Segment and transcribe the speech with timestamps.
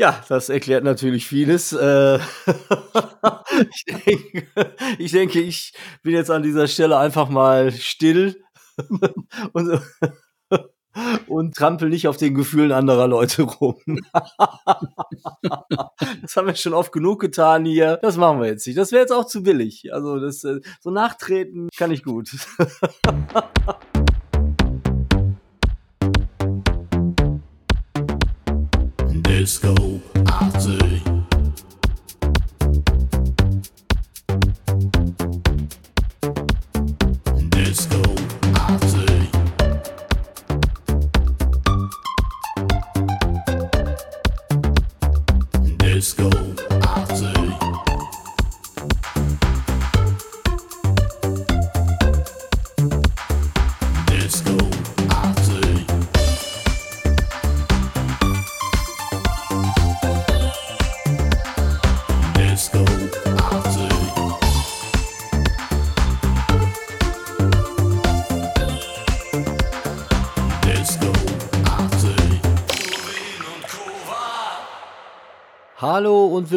[0.00, 1.74] Ja, das erklärt natürlich vieles.
[1.74, 2.20] Äh,
[3.70, 4.48] ich, denke,
[4.98, 8.42] ich denke, ich bin jetzt an dieser Stelle einfach mal still
[9.52, 9.82] und,
[11.26, 13.76] und trampel nicht auf den Gefühlen anderer Leute rum.
[16.22, 17.98] das haben wir schon oft genug getan hier.
[18.00, 18.78] Das machen wir jetzt nicht.
[18.78, 19.92] Das wäre jetzt auch zu billig.
[19.92, 22.30] Also das äh, so nachtreten kann ich gut.
[29.40, 29.79] Disco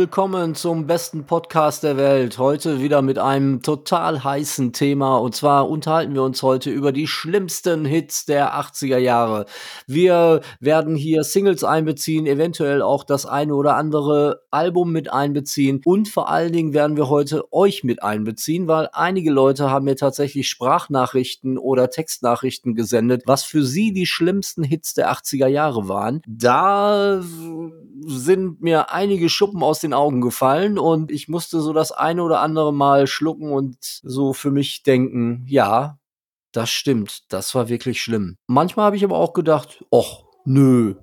[0.04, 2.38] willkommen zum besten Podcast der Welt.
[2.38, 5.16] Heute wieder mit einem total heißen Thema.
[5.16, 9.46] Und zwar unterhalten wir uns heute über die schlimmsten Hits der 80er Jahre.
[9.88, 15.80] Wir werden hier Singles einbeziehen, eventuell auch das eine oder andere Album mit einbeziehen.
[15.86, 19.96] Und vor allen Dingen werden wir heute euch mit einbeziehen, weil einige Leute haben mir
[19.96, 26.22] tatsächlich Sprachnachrichten oder Textnachrichten gesendet, was für sie die schlimmsten Hits der 80er Jahre waren.
[26.28, 27.22] Da
[28.08, 32.42] sind mir einige Schuppen aus den Augen gefallen und ich musste so das eine oder
[32.42, 36.00] andere Mal schlucken und so für mich denken, ja,
[36.52, 38.38] das stimmt, das war wirklich schlimm.
[38.48, 40.96] Manchmal habe ich aber auch gedacht, och, nö,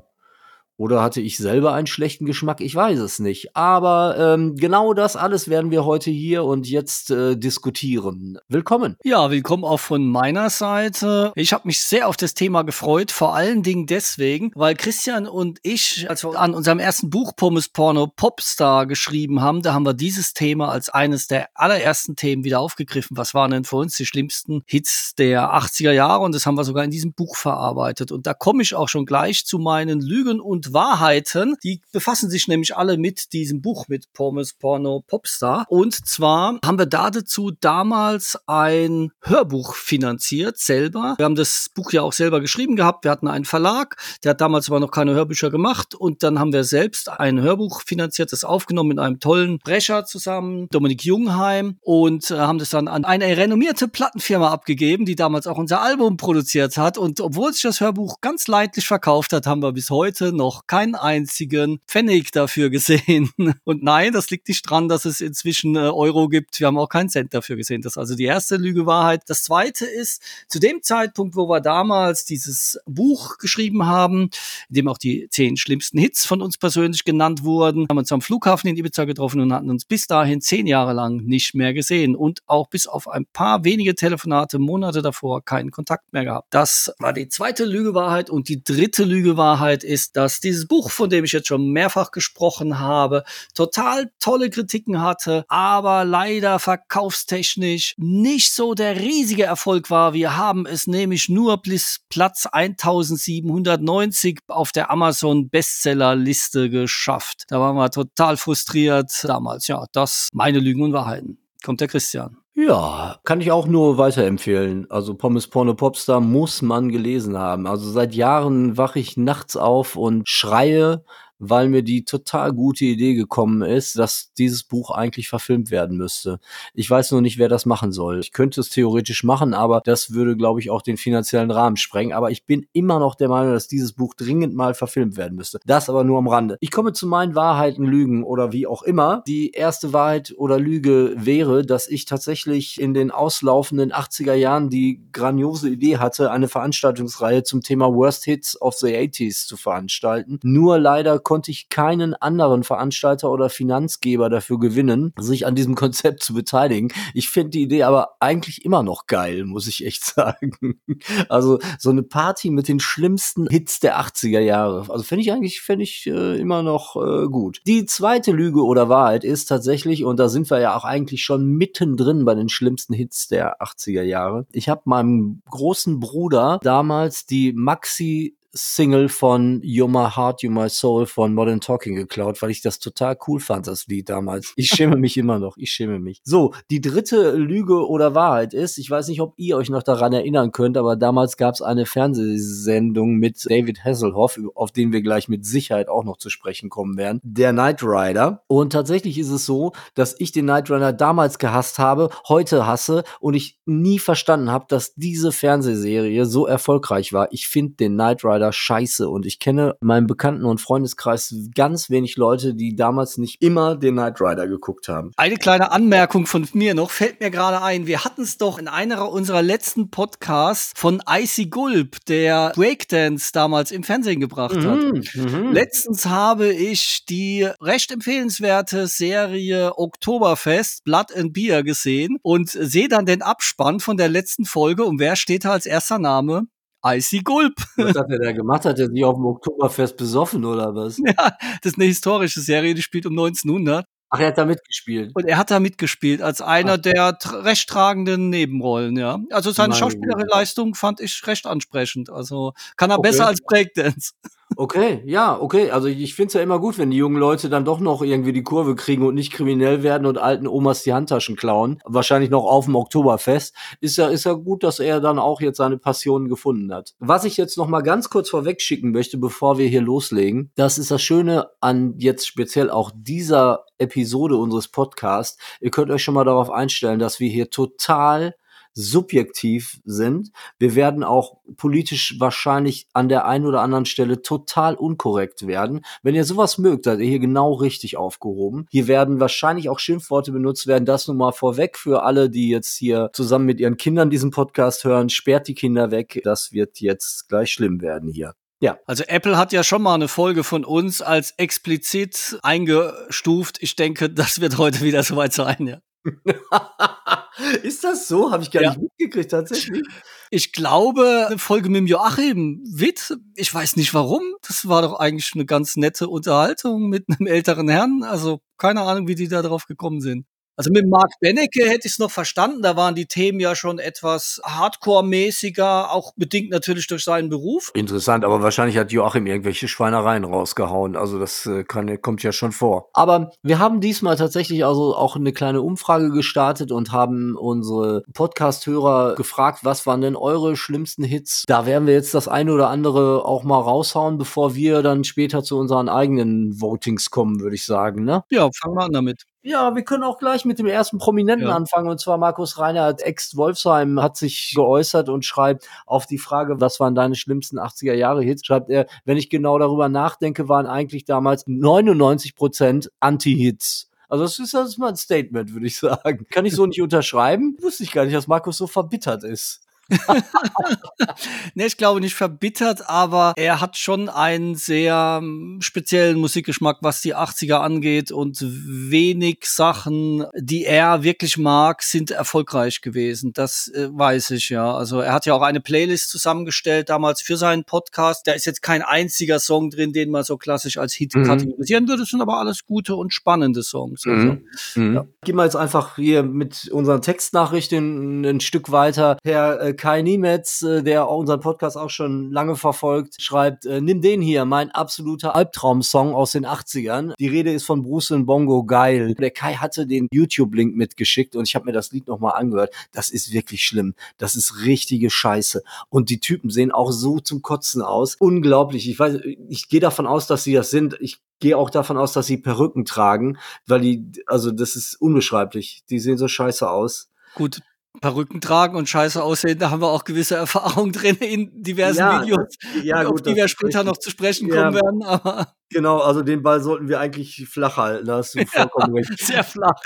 [0.80, 2.62] oder hatte ich selber einen schlechten Geschmack?
[2.62, 3.54] Ich weiß es nicht.
[3.54, 8.38] Aber ähm, genau das alles werden wir heute hier und jetzt äh, diskutieren.
[8.48, 8.96] Willkommen.
[9.04, 11.32] Ja, willkommen auch von meiner Seite.
[11.34, 15.58] Ich habe mich sehr auf das Thema gefreut, vor allen Dingen deswegen, weil Christian und
[15.62, 19.92] ich, als wir an unserem ersten Buch Pommes Porno Popstar geschrieben haben, da haben wir
[19.92, 23.18] dieses Thema als eines der allerersten Themen wieder aufgegriffen.
[23.18, 26.24] Was waren denn für uns die schlimmsten Hits der 80er Jahre?
[26.24, 28.12] Und das haben wir sogar in diesem Buch verarbeitet.
[28.12, 31.56] Und da komme ich auch schon gleich zu meinen Lügen und Wahrheiten.
[31.62, 35.66] Die befassen sich nämlich alle mit diesem Buch mit Pommes Porno Popstar.
[35.68, 41.14] Und zwar haben wir dazu damals ein Hörbuch finanziert, selber.
[41.18, 43.04] Wir haben das Buch ja auch selber geschrieben gehabt.
[43.04, 45.94] Wir hatten einen Verlag, der hat damals aber noch keine Hörbücher gemacht.
[45.94, 50.68] Und dann haben wir selbst ein Hörbuch finanziert, das aufgenommen mit einem tollen Brecher zusammen,
[50.70, 55.58] Dominik Jungheim, und äh, haben das dann an eine renommierte Plattenfirma abgegeben, die damals auch
[55.58, 56.98] unser Album produziert hat.
[56.98, 60.66] Und obwohl sich das Hörbuch ganz leidlich verkauft hat, haben wir bis heute noch noch
[60.66, 63.30] keinen einzigen Pfennig dafür gesehen.
[63.64, 66.60] Und nein, das liegt nicht dran, dass es inzwischen äh, Euro gibt.
[66.60, 67.82] Wir haben auch keinen Cent dafür gesehen.
[67.82, 69.22] Das ist also die erste Lüge Wahrheit.
[69.26, 74.30] Das zweite ist, zu dem Zeitpunkt, wo wir damals dieses Buch geschrieben haben,
[74.68, 78.20] in dem auch die zehn schlimmsten Hits von uns persönlich genannt wurden, haben uns am
[78.20, 82.14] Flughafen in Ibiza getroffen und hatten uns bis dahin zehn Jahre lang nicht mehr gesehen
[82.14, 86.48] und auch bis auf ein paar wenige Telefonate Monate davor keinen Kontakt mehr gehabt.
[86.50, 90.66] Das war die zweite Lüge Wahrheit und die dritte Lüge Wahrheit ist, dass die dieses
[90.66, 93.22] Buch, von dem ich jetzt schon mehrfach gesprochen habe,
[93.54, 100.12] total tolle Kritiken hatte, aber leider verkaufstechnisch nicht so der riesige Erfolg war.
[100.12, 107.44] Wir haben es nämlich nur bis Platz 1790 auf der Amazon Bestsellerliste geschafft.
[107.48, 109.68] Da waren wir total frustriert damals.
[109.68, 111.38] Ja, das meine Lügen und Wahrheiten.
[111.62, 112.39] Kommt der Christian.
[112.54, 114.90] Ja, kann ich auch nur weiterempfehlen.
[114.90, 117.66] Also Pommes Porno Popstar muss man gelesen haben.
[117.66, 121.04] Also seit Jahren wache ich nachts auf und schreie
[121.40, 126.38] weil mir die total gute Idee gekommen ist, dass dieses Buch eigentlich verfilmt werden müsste.
[126.74, 128.20] Ich weiß nur nicht, wer das machen soll.
[128.20, 132.12] Ich könnte es theoretisch machen, aber das würde, glaube ich, auch den finanziellen Rahmen sprengen.
[132.12, 135.58] Aber ich bin immer noch der Meinung, dass dieses Buch dringend mal verfilmt werden müsste.
[135.66, 136.58] Das aber nur am Rande.
[136.60, 139.22] Ich komme zu meinen Wahrheiten, Lügen oder wie auch immer.
[139.26, 145.00] Die erste Wahrheit oder Lüge wäre, dass ich tatsächlich in den auslaufenden 80er Jahren die
[145.12, 150.38] grandiose Idee hatte, eine Veranstaltungsreihe zum Thema Worst Hits of the 80s zu veranstalten.
[150.42, 156.24] Nur leider konnte ich keinen anderen Veranstalter oder Finanzgeber dafür gewinnen, sich an diesem Konzept
[156.24, 156.92] zu beteiligen.
[157.14, 160.80] Ich finde die Idee aber eigentlich immer noch geil, muss ich echt sagen.
[161.28, 164.86] Also so eine Party mit den schlimmsten Hits der 80er Jahre.
[164.88, 167.60] Also finde ich eigentlich finde ich äh, immer noch äh, gut.
[167.64, 171.46] Die zweite Lüge oder Wahrheit ist tatsächlich und da sind wir ja auch eigentlich schon
[171.46, 174.46] mittendrin bei den schlimmsten Hits der 80er Jahre.
[174.50, 180.68] Ich habe meinem großen Bruder damals die Maxi Single von You're My Heart, You're My
[180.68, 184.52] Soul von Modern Talking geklaut, weil ich das total cool fand, das Lied damals.
[184.56, 186.20] Ich schäme mich immer noch, ich schäme mich.
[186.24, 190.12] So, die dritte Lüge oder Wahrheit ist, ich weiß nicht, ob ihr euch noch daran
[190.12, 195.28] erinnern könnt, aber damals gab es eine Fernsehsendung mit David Hasselhoff, auf den wir gleich
[195.28, 198.42] mit Sicherheit auch noch zu sprechen kommen werden, der Knight Rider.
[198.48, 203.04] Und tatsächlich ist es so, dass ich den Knight Rider damals gehasst habe, heute hasse
[203.20, 207.28] und ich nie verstanden habe, dass diese Fernsehserie so erfolgreich war.
[207.30, 212.16] Ich finde den Knight Rider scheiße und ich kenne meinen Bekannten- und Freundeskreis ganz wenig
[212.16, 215.12] Leute, die damals nicht immer den Knight Rider geguckt haben.
[215.16, 217.86] Eine kleine Anmerkung von mir noch, fällt mir gerade ein.
[217.86, 223.70] Wir hatten es doch in einer unserer letzten Podcasts von Icy Gulp, der Breakdance damals
[223.70, 224.64] im Fernsehen gebracht hat.
[224.64, 225.52] Mhm, mhm.
[225.52, 233.06] Letztens habe ich die recht empfehlenswerte Serie Oktoberfest Blood and Beer gesehen und sehe dann
[233.06, 236.46] den Abspann von der letzten Folge und wer steht da als erster Name?
[236.84, 237.54] Icy Gulp.
[237.76, 238.64] Was hat er da gemacht?
[238.64, 240.98] Hat er sich auf dem Oktoberfest besoffen oder was?
[241.06, 243.84] Ja, das ist eine historische Serie, die spielt um 1900.
[244.12, 245.12] Ach, er hat da mitgespielt.
[245.14, 246.78] Und er hat da mitgespielt als einer Ach.
[246.78, 249.18] der recht tragenden Nebenrollen, ja.
[249.30, 252.10] Also seine schauspielerische Leistung fand ich recht ansprechend.
[252.10, 253.08] Also kann er okay.
[253.08, 254.12] besser als Breakdance.
[254.56, 255.70] Okay, ja, okay.
[255.70, 258.32] Also ich finde es ja immer gut, wenn die jungen Leute dann doch noch irgendwie
[258.32, 261.80] die Kurve kriegen und nicht kriminell werden und alten Omas die Handtaschen klauen.
[261.84, 263.54] Wahrscheinlich noch auf dem Oktoberfest.
[263.80, 266.94] Ist ja, ist ja gut, dass er dann auch jetzt seine Passion gefunden hat.
[266.98, 270.78] Was ich jetzt noch mal ganz kurz vorweg schicken möchte, bevor wir hier loslegen, das
[270.78, 275.38] ist das Schöne an jetzt speziell auch dieser Episode unseres Podcasts.
[275.60, 278.34] Ihr könnt euch schon mal darauf einstellen, dass wir hier total
[278.72, 280.30] subjektiv sind.
[280.58, 285.82] Wir werden auch politisch wahrscheinlich an der einen oder anderen Stelle total unkorrekt werden.
[286.02, 288.66] Wenn ihr sowas mögt, seid ihr hier genau richtig aufgehoben.
[288.70, 290.86] Hier werden wahrscheinlich auch Schimpfworte benutzt werden.
[290.86, 294.84] Das nun mal vorweg für alle, die jetzt hier zusammen mit ihren Kindern diesen Podcast
[294.84, 295.08] hören.
[295.08, 296.20] Sperrt die Kinder weg.
[296.24, 298.34] Das wird jetzt gleich schlimm werden hier.
[298.60, 298.78] Ja.
[298.86, 303.58] Also Apple hat ja schon mal eine Folge von uns als explizit eingestuft.
[303.60, 305.78] Ich denke, das wird heute wieder soweit sein, ja.
[307.62, 308.30] Ist das so?
[308.30, 308.70] Habe ich gar ja.
[308.70, 309.82] nicht mitgekriegt, tatsächlich.
[310.30, 314.22] Ich glaube, eine Folge mit dem Joachim Witt, ich weiß nicht warum.
[314.46, 318.02] Das war doch eigentlich eine ganz nette Unterhaltung mit einem älteren Herrn.
[318.02, 320.26] Also keine Ahnung, wie die da drauf gekommen sind.
[320.60, 322.60] Also mit Mark Benecke hätte ich es noch verstanden.
[322.60, 327.70] Da waren die Themen ja schon etwas Hardcore-mäßiger, auch bedingt natürlich durch seinen Beruf.
[327.72, 330.96] Interessant, aber wahrscheinlich hat Joachim irgendwelche Schweinereien rausgehauen.
[330.96, 332.90] Also das äh, kann, kommt ja schon vor.
[332.92, 339.14] Aber wir haben diesmal tatsächlich also auch eine kleine Umfrage gestartet und haben unsere Podcast-Hörer
[339.14, 341.44] gefragt, was waren denn eure schlimmsten Hits?
[341.46, 345.42] Da werden wir jetzt das eine oder andere auch mal raushauen, bevor wir dann später
[345.42, 348.04] zu unseren eigenen Votings kommen, würde ich sagen.
[348.04, 348.24] Ne?
[348.28, 349.24] Ja, fangen wir an damit.
[349.42, 351.56] Ja, wir können auch gleich mit dem ersten Prominenten ja.
[351.56, 351.88] anfangen.
[351.88, 356.94] Und zwar Markus Reinhardt, ex-Wolfsheim, hat sich geäußert und schreibt auf die Frage, was waren
[356.94, 358.44] deine schlimmsten 80er Jahre Hits?
[358.44, 363.90] Schreibt er, wenn ich genau darüber nachdenke, waren eigentlich damals 99 Prozent Anti-Hits.
[364.10, 366.26] Also das ist, das ist mal ein Statement, würde ich sagen.
[366.30, 367.56] Kann ich so nicht unterschreiben?
[367.60, 369.62] Wusste ich gar nicht, dass Markus so verbittert ist.
[371.54, 377.00] ne, ich glaube nicht verbittert, aber er hat schon einen sehr hm, speziellen Musikgeschmack, was
[377.00, 383.32] die 80er angeht und wenig Sachen, die er wirklich mag, sind erfolgreich gewesen.
[383.32, 384.74] Das äh, weiß ich ja.
[384.74, 388.26] Also er hat ja auch eine Playlist zusammengestellt damals für seinen Podcast.
[388.26, 391.24] Da ist jetzt kein einziger Song drin, den man so klassisch als Hit mhm.
[391.24, 392.02] kategorisieren würde.
[392.02, 394.04] Das sind aber alles gute und spannende Songs.
[394.06, 394.44] Also, mhm.
[394.74, 394.94] Mhm.
[394.94, 395.06] Ja.
[395.24, 399.18] Gehen wir jetzt einfach hier mit unseren Textnachrichten ein Stück weiter.
[399.24, 404.02] Herr äh, Kai Niemetz, äh, der unseren Podcast auch schon lange verfolgt, schreibt, äh, nimm
[404.02, 407.14] den hier, mein absoluter Albtraum-Song aus den 80ern.
[407.18, 409.14] Die Rede ist von Bruce und Bongo Geil.
[409.14, 412.74] Der Kai hatte den YouTube-Link mitgeschickt und ich habe mir das Lied nochmal angehört.
[412.92, 413.94] Das ist wirklich schlimm.
[414.18, 415.62] Das ist richtige Scheiße.
[415.88, 418.16] Und die Typen sehen auch so zum Kotzen aus.
[418.18, 418.86] Unglaublich.
[418.86, 420.98] Ich weiß, ich gehe davon aus, dass sie das sind.
[421.00, 425.84] Ich gehe auch davon aus, dass sie Perücken tragen, weil die, also das ist unbeschreiblich.
[425.88, 427.08] Die sehen so scheiße aus.
[427.34, 427.60] Gut,
[428.00, 432.22] Perücken tragen und scheiße aussehen, da haben wir auch gewisse Erfahrungen drin in diversen ja,
[432.22, 435.02] Videos, ja, auf gut, die wir später noch zu sprechen kommen ja, werden.
[435.02, 439.18] Aber genau, also den Ball sollten wir eigentlich flach halten, da hast du vollkommen recht.
[439.18, 439.80] Sehr flach.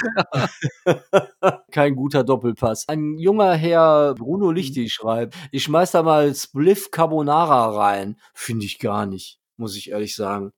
[1.72, 2.86] Kein guter Doppelpass.
[2.88, 8.16] Ein junger Herr Bruno Lichti schreibt, ich schmeiß da mal Spliff Carbonara rein.
[8.34, 10.52] Finde ich gar nicht, muss ich ehrlich sagen.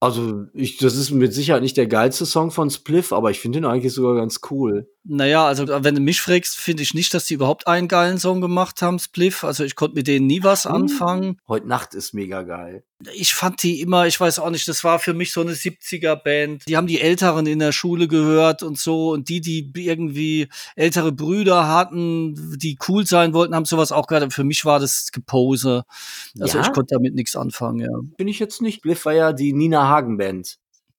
[0.00, 3.60] Also, ich, das ist mit Sicherheit nicht der geilste Song von Spliff, aber ich finde
[3.60, 4.86] ihn eigentlich sogar ganz cool.
[5.06, 8.40] Naja, also wenn du mich fragst, finde ich nicht, dass die überhaupt einen geilen Song
[8.40, 9.44] gemacht haben, Spliff.
[9.44, 11.38] Also ich konnte mit denen nie was anfangen.
[11.46, 12.84] Heute Nacht ist mega geil.
[13.12, 16.62] Ich fand die immer, ich weiß auch nicht, das war für mich so eine 70er-Band.
[16.66, 19.10] Die haben die Älteren in der Schule gehört und so.
[19.10, 24.32] Und die, die irgendwie ältere Brüder hatten, die cool sein wollten, haben sowas auch gehört.
[24.32, 25.84] Für mich war das Gepose.
[26.40, 26.64] Also Ja?
[26.64, 27.90] ich konnte damit nichts anfangen, ja.
[28.16, 28.76] Bin ich jetzt nicht.
[28.76, 30.56] Spliff war ja die Nina Hagen Band.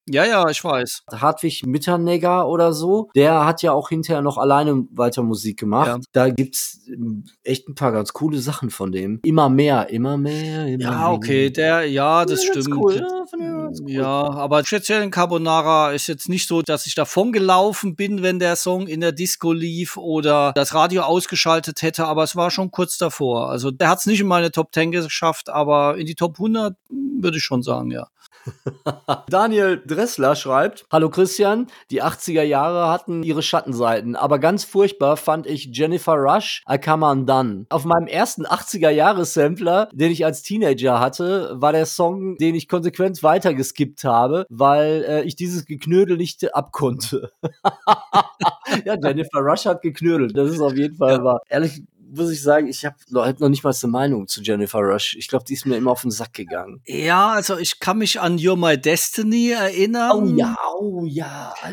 [0.07, 1.03] Ja, ja, ich weiß.
[1.11, 5.87] Hartwig Mitternegger oder so, der hat ja auch hinterher noch alleine weiter Musik gemacht.
[5.87, 5.99] Ja.
[6.11, 9.19] Da gibt's ähm, echt ein paar ganz coole Sachen von dem.
[9.23, 11.09] Immer mehr, immer mehr, immer Ja, mehr.
[11.11, 12.75] okay, der, ja, das Ja, stimmt.
[12.77, 13.71] cool, ja, cool.
[13.87, 18.37] Ja, aber speziell in Carbonara ist jetzt nicht so, dass ich davon gelaufen bin, wenn
[18.37, 22.69] der Song in der Disco lief oder das Radio ausgeschaltet hätte, aber es war schon
[22.69, 23.49] kurz davor.
[23.49, 26.75] Also der hat es nicht in meine Top 10 geschafft, aber in die Top 100
[27.19, 28.07] würde ich schon sagen, ja.
[29.29, 35.47] Daniel Dressler schreibt, Hallo Christian, die 80er Jahre hatten ihre Schattenseiten, aber ganz furchtbar fand
[35.47, 37.65] ich Jennifer Rush, I Come Undone.
[37.69, 42.55] Auf meinem ersten 80er Jahre Sampler, den ich als Teenager hatte, war der Song, den
[42.55, 47.31] ich konsequent weitergeskippt habe, weil äh, ich dieses Geknödel nicht abkonnte.
[48.85, 51.41] ja, Jennifer Rush hat geknödelt, das ist auf jeden Fall wahr.
[51.49, 51.83] Ehrlich
[52.15, 55.15] muss ich sagen, ich habe noch nicht mal eine Meinung zu Jennifer Rush.
[55.17, 56.81] Ich glaube, die ist mir immer auf den Sack gegangen.
[56.85, 60.11] Ja, also ich kann mich an You're My Destiny erinnern.
[60.11, 61.53] Oh ja, oh ja.
[61.61, 61.71] Ai,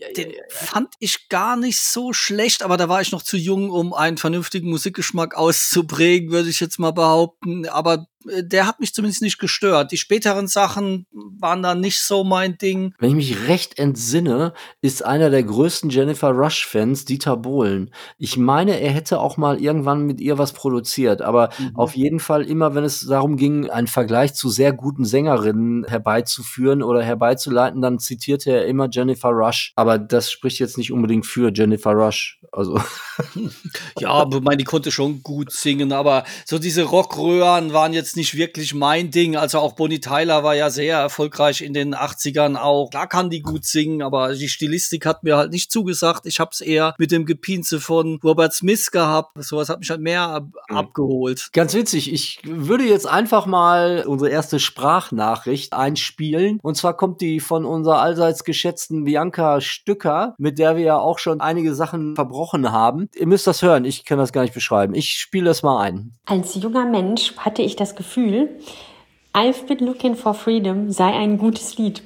[0.00, 0.42] ja, Den ja, ja.
[0.48, 4.16] fand ich gar nicht so schlecht, aber da war ich noch zu jung, um einen
[4.16, 7.68] vernünftigen Musikgeschmack auszuprägen, würde ich jetzt mal behaupten.
[7.68, 8.06] Aber
[8.40, 9.92] der hat mich zumindest nicht gestört.
[9.92, 12.94] Die späteren Sachen waren dann nicht so mein Ding.
[12.98, 17.90] Wenn ich mich recht entsinne, ist einer der größten Jennifer Rush-Fans Dieter Bohlen.
[18.18, 21.76] Ich meine, er hätte auch mal irgendwann mit ihr was produziert, aber Mhm.
[21.76, 26.82] auf jeden Fall immer, wenn es darum ging, einen Vergleich zu sehr guten Sängerinnen herbeizuführen
[26.82, 29.72] oder herbeizuleiten, dann zitierte er immer Jennifer Rush.
[29.76, 32.40] Aber das spricht jetzt nicht unbedingt für Jennifer Rush.
[32.52, 32.80] Also
[33.98, 38.36] Ja, aber meine, die konnte schon gut singen, aber so diese Rockröhren waren jetzt nicht
[38.36, 39.36] wirklich mein Ding.
[39.36, 42.90] Also auch Bonnie Tyler war ja sehr erfolgreich in den 80ern auch.
[42.90, 46.26] Klar kann die gut singen, aber die Stilistik hat mir halt nicht zugesagt.
[46.26, 49.32] Ich hab's eher mit dem Gepinze von Robert Smith gehabt.
[49.42, 50.76] Sowas hat mich halt mehr ab Mhm.
[50.76, 51.48] abgeholt.
[51.52, 56.58] Ganz witzig, ich würde jetzt einfach mal unsere erste Sprachnachricht einspielen.
[56.62, 61.18] Und zwar kommt die von unserer allseits geschätzten Bianca Stücker, mit der wir ja auch
[61.18, 63.08] schon einige Sachen verbrochen haben.
[63.14, 64.94] Ihr müsst das hören, ich kann das gar nicht beschreiben.
[64.94, 66.14] Ich spiele das mal ein.
[66.26, 68.03] Als junger Mensch hatte ich das Gefühl,
[69.32, 72.02] I've been looking for freedom sei ein gutes Lied.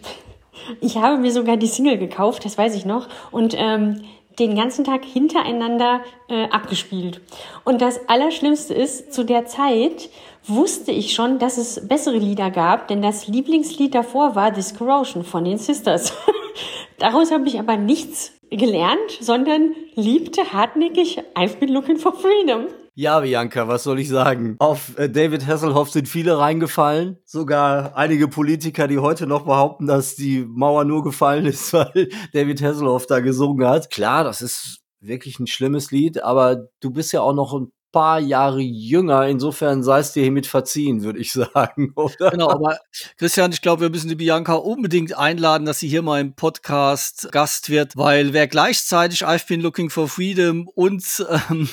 [0.81, 4.03] Ich habe mir sogar die Single gekauft, das weiß ich noch, und ähm,
[4.39, 7.21] den ganzen Tag hintereinander äh, abgespielt.
[7.65, 10.11] Und das Allerschlimmste ist, zu der Zeit
[10.47, 15.25] wusste ich schon, dass es bessere Lieder gab, denn das Lieblingslied davor war This Corrosion
[15.25, 16.13] von den Sisters.
[16.99, 22.67] Daraus habe ich aber nichts gelernt, sondern liebte hartnäckig I've been looking for freedom.
[23.01, 24.57] Ja, Bianca, was soll ich sagen?
[24.59, 27.17] Auf äh, David Hasselhoff sind viele reingefallen.
[27.25, 32.61] Sogar einige Politiker, die heute noch behaupten, dass die Mauer nur gefallen ist, weil David
[32.61, 33.91] Hasselhoff da gesungen hat.
[33.91, 38.21] Klar, das ist wirklich ein schlimmes Lied, aber du bist ja auch noch ein paar
[38.21, 39.27] Jahre jünger.
[39.27, 42.31] Insofern sei es dir hiermit verziehen, würde ich sagen, oder?
[42.31, 42.79] Genau, aber
[43.17, 47.31] Christian, ich glaube, wir müssen die Bianca unbedingt einladen, dass sie hier mal im Podcast
[47.33, 51.69] Gast wird, weil wer gleichzeitig I've been looking for freedom und ähm,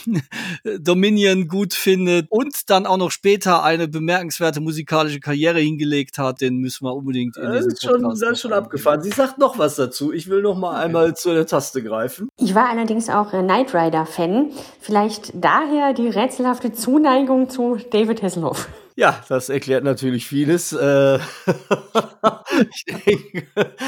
[0.79, 6.57] Dominion gut findet und dann auch noch später eine bemerkenswerte musikalische Karriere hingelegt hat, den
[6.57, 9.01] müssen wir unbedingt in Das diesen ist schon, Podcast das ist schon abgefahren.
[9.01, 10.13] Sie sagt noch was dazu.
[10.13, 12.29] Ich will noch mal einmal zu der Taste greifen.
[12.37, 14.51] Ich war allerdings auch äh, Knight Rider-Fan.
[14.79, 18.67] Vielleicht daher die rätselhafte Zuneigung zu David Hasselhoff.
[18.95, 20.71] Ja, das erklärt natürlich vieles.
[20.71, 21.19] Äh,
[22.71, 23.47] ich, denke,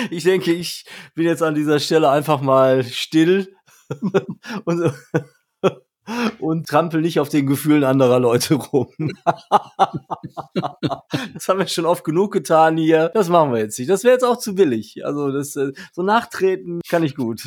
[0.10, 3.56] ich denke, ich bin jetzt an dieser Stelle einfach mal still
[4.66, 4.94] und,
[6.40, 8.90] und trampel nicht auf den Gefühlen anderer Leute rum.
[11.34, 13.10] das haben wir schon oft genug getan hier.
[13.14, 13.90] Das machen wir jetzt nicht.
[13.90, 15.06] Das wäre jetzt auch zu billig.
[15.06, 17.44] Also das äh, so nachtreten kann ich gut.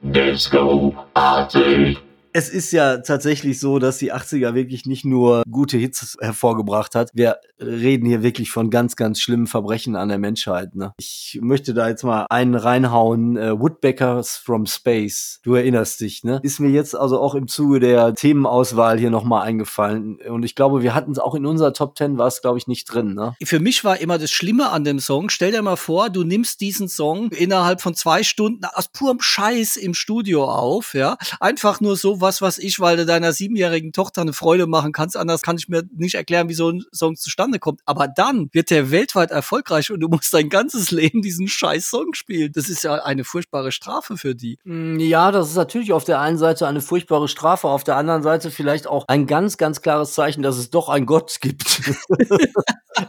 [0.00, 1.98] Disco-artig.
[2.32, 7.10] Es ist ja tatsächlich so, dass die 80er wirklich nicht nur gute Hits hervorgebracht hat.
[7.14, 10.74] Wir reden hier wirklich von ganz, ganz schlimmen Verbrechen an der Menschheit.
[10.74, 10.92] Ne?
[10.98, 13.36] Ich möchte da jetzt mal einen reinhauen.
[13.36, 15.40] Äh, Woodpeckers from Space.
[15.42, 16.40] Du erinnerst dich, ne?
[16.42, 20.18] Ist mir jetzt also auch im Zuge der Themenauswahl hier nochmal eingefallen.
[20.28, 22.66] Und ich glaube, wir hatten es auch in unserer Top 10 war es, glaube ich,
[22.66, 23.14] nicht drin.
[23.14, 23.34] Ne?
[23.42, 26.60] Für mich war immer das Schlimme an dem Song, stell dir mal vor, du nimmst
[26.60, 31.96] diesen Song innerhalb von zwei Stunden aus purem Scheiß im Studio auf, ja, einfach nur
[31.96, 35.16] so, was, was ich, weil du deiner siebenjährigen Tochter eine Freude machen kannst.
[35.16, 37.80] Anders kann ich mir nicht erklären, wie so ein Song zustande kommt.
[37.84, 42.14] Aber dann wird der weltweit erfolgreich und du musst dein ganzes Leben diesen scheiß Song
[42.14, 42.52] spielen.
[42.52, 44.58] Das ist ja eine furchtbare Strafe für die.
[44.64, 48.22] Mm, Ja, das ist natürlich auf der einen Seite eine furchtbare Strafe, auf der anderen
[48.22, 51.80] Seite vielleicht auch ein ganz, ganz klares Zeichen, dass es doch einen Gott gibt.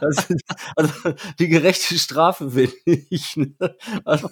[0.00, 0.34] Ist,
[0.76, 0.92] also
[1.38, 3.36] die gerechte Strafe will ich.
[3.36, 3.54] Ne?
[4.04, 4.28] Also,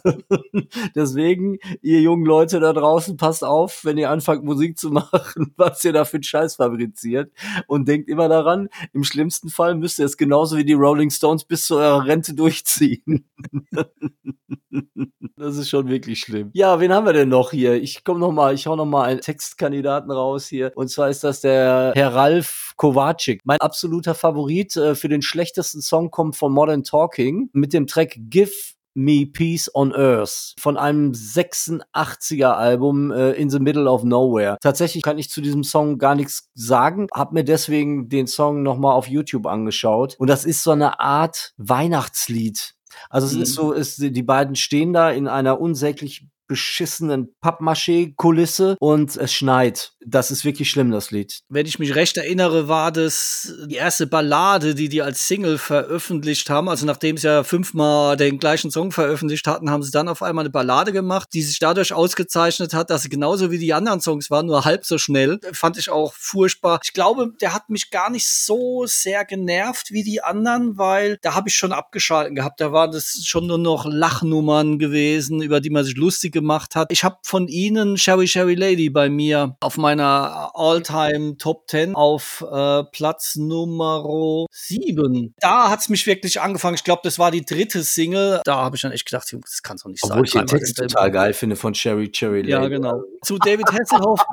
[0.94, 5.84] deswegen, ihr jungen Leute da draußen, passt auf, wenn ihr anfangt Musik zu machen, was
[5.84, 7.32] ihr da für einen Scheiß fabriziert.
[7.66, 11.44] Und denkt immer daran, im schlimmsten Fall müsst ihr es genauso wie die Rolling Stones
[11.44, 13.28] bis zu eurer Rente durchziehen.
[15.36, 16.50] Das ist schon wirklich schlimm.
[16.52, 17.74] Ja, wen haben wir denn noch hier?
[17.74, 20.72] Ich komme noch mal, ich hau noch mal einen Textkandidaten raus hier.
[20.74, 23.42] Und zwar ist das der Herr Ralf Kovacic.
[23.44, 28.16] Mein absoluter Favorit äh, für den schlechtesten Song kommt von Modern Talking mit dem Track
[28.18, 28.52] Give
[28.98, 34.56] Me Peace on Earth von einem 86er Album äh, In the Middle of Nowhere.
[34.60, 38.76] Tatsächlich kann ich zu diesem Song gar nichts sagen, hab mir deswegen den Song noch
[38.76, 42.74] mal auf YouTube angeschaut und das ist so eine Art Weihnachtslied.
[43.08, 49.16] Also es ist so, es, die beiden stehen da in einer unsäglich beschissenen Pappmaché-Kulisse und
[49.16, 49.92] es schneit.
[50.04, 51.40] Das ist wirklich schlimm, das Lied.
[51.48, 56.48] Wenn ich mich recht erinnere, war das die erste Ballade, die die als Single veröffentlicht
[56.50, 56.68] haben.
[56.68, 60.42] Also nachdem sie ja fünfmal den gleichen Song veröffentlicht hatten, haben sie dann auf einmal
[60.42, 64.30] eine Ballade gemacht, die sich dadurch ausgezeichnet hat, dass sie genauso wie die anderen Songs
[64.30, 65.38] waren, nur halb so schnell.
[65.52, 66.80] Fand ich auch furchtbar.
[66.82, 71.34] Ich glaube, der hat mich gar nicht so sehr genervt wie die anderen, weil da
[71.34, 72.60] habe ich schon abgeschalten gehabt.
[72.60, 76.92] Da waren das schon nur noch Lachnummern gewesen, über die man sich lustig gemacht hat.
[76.92, 82.44] Ich habe von ihnen Sherry Sherry Lady bei mir auf meiner All-Time Top 10 auf
[82.50, 85.34] äh, Platz Nummer 7.
[85.40, 86.74] Da hat's mich wirklich angefangen.
[86.74, 88.40] Ich glaube, das war die dritte Single.
[88.44, 90.58] Da habe ich dann echt gedacht, das kann's doch nicht Obwohl ich den sein.
[90.58, 92.50] Text total geil finde von Cherry Cherry Lady.
[92.50, 93.02] Ja, genau.
[93.22, 94.24] Zu David Hasselhoff,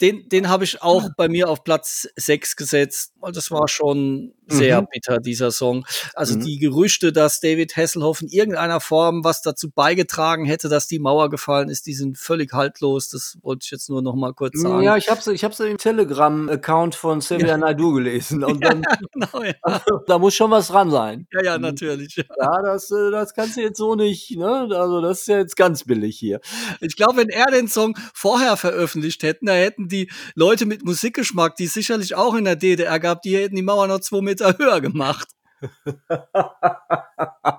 [0.00, 3.12] den, den habe ich auch bei mir auf Platz 6 gesetzt.
[3.32, 4.86] Das war schon sehr Mhm.
[4.92, 5.86] bitter, dieser Song.
[6.14, 6.40] Also Mhm.
[6.44, 11.30] die Gerüchte, dass David Hasselhoff in irgendeiner Form was dazu beigetragen hätte, dass die Mauer
[11.30, 13.08] gefallen ist, die sind völlig haltlos.
[13.10, 14.82] Das wollte ich jetzt nur noch mal kurz sagen.
[14.82, 18.42] Ja, ich hab's, ich hab's im Telegram-Account von Xavier Naidoo gelesen.
[18.42, 19.54] Und dann, genau, ja.
[20.06, 21.26] da muss schon was dran sein.
[21.32, 22.16] ja, ja, natürlich.
[22.16, 24.68] Ja, das, äh, das kannst du jetzt so nicht, ne?
[24.72, 26.40] Also, das ist ja jetzt ganz billig hier.
[26.80, 31.56] Ich glaube, wenn er den Song vorher veröffentlicht hätten, da hätten die Leute mit Musikgeschmack,
[31.56, 34.54] die es sicherlich auch in der DDR gab, die hätten die Mauer noch zwei Meter
[34.58, 35.28] höher gemacht.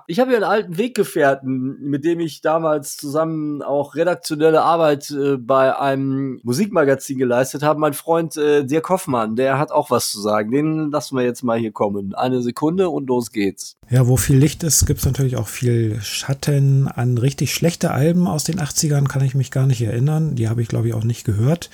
[0.06, 5.36] Ich habe ja einen alten Weggefährten, mit dem ich damals zusammen auch redaktionelle Arbeit äh,
[5.36, 7.78] bei einem Musikmagazin geleistet habe.
[7.78, 10.50] Mein Freund äh, Dirk Hoffmann, der hat auch was zu sagen.
[10.50, 12.14] Den lassen wir jetzt mal hier kommen.
[12.14, 13.76] Eine Sekunde und los geht's.
[13.88, 16.88] Ja, wo viel Licht ist, gibt es natürlich auch viel Schatten.
[16.88, 20.34] An richtig schlechte Alben aus den 80ern kann ich mich gar nicht erinnern.
[20.34, 21.70] Die habe ich, glaube ich, auch nicht gehört.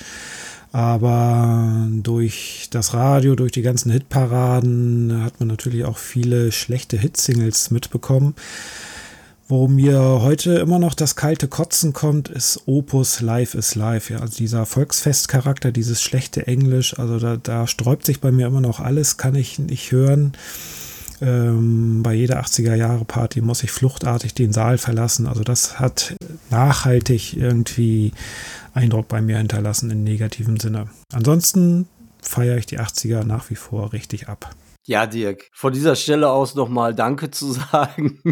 [0.72, 7.70] Aber durch das Radio, durch die ganzen Hitparaden hat man natürlich auch viele schlechte Hitsingles
[7.70, 8.34] mitbekommen.
[9.50, 14.10] Wo mir heute immer noch das kalte Kotzen kommt, ist Opus Live is Live.
[14.10, 18.60] Ja, also dieser Volksfestcharakter, dieses schlechte Englisch, also da, da sträubt sich bei mir immer
[18.60, 20.32] noch alles, kann ich nicht hören.
[21.22, 25.26] Ähm, bei jeder 80er Jahre Party muss ich fluchtartig den Saal verlassen.
[25.26, 26.14] Also das hat
[26.50, 28.12] nachhaltig irgendwie
[28.78, 30.88] Eindruck bei mir hinterlassen in negativem Sinne.
[31.12, 31.88] Ansonsten
[32.22, 34.54] feiere ich die 80er nach wie vor richtig ab.
[34.88, 38.22] Ja, Dirk, von dieser Stelle aus nochmal Danke zu sagen,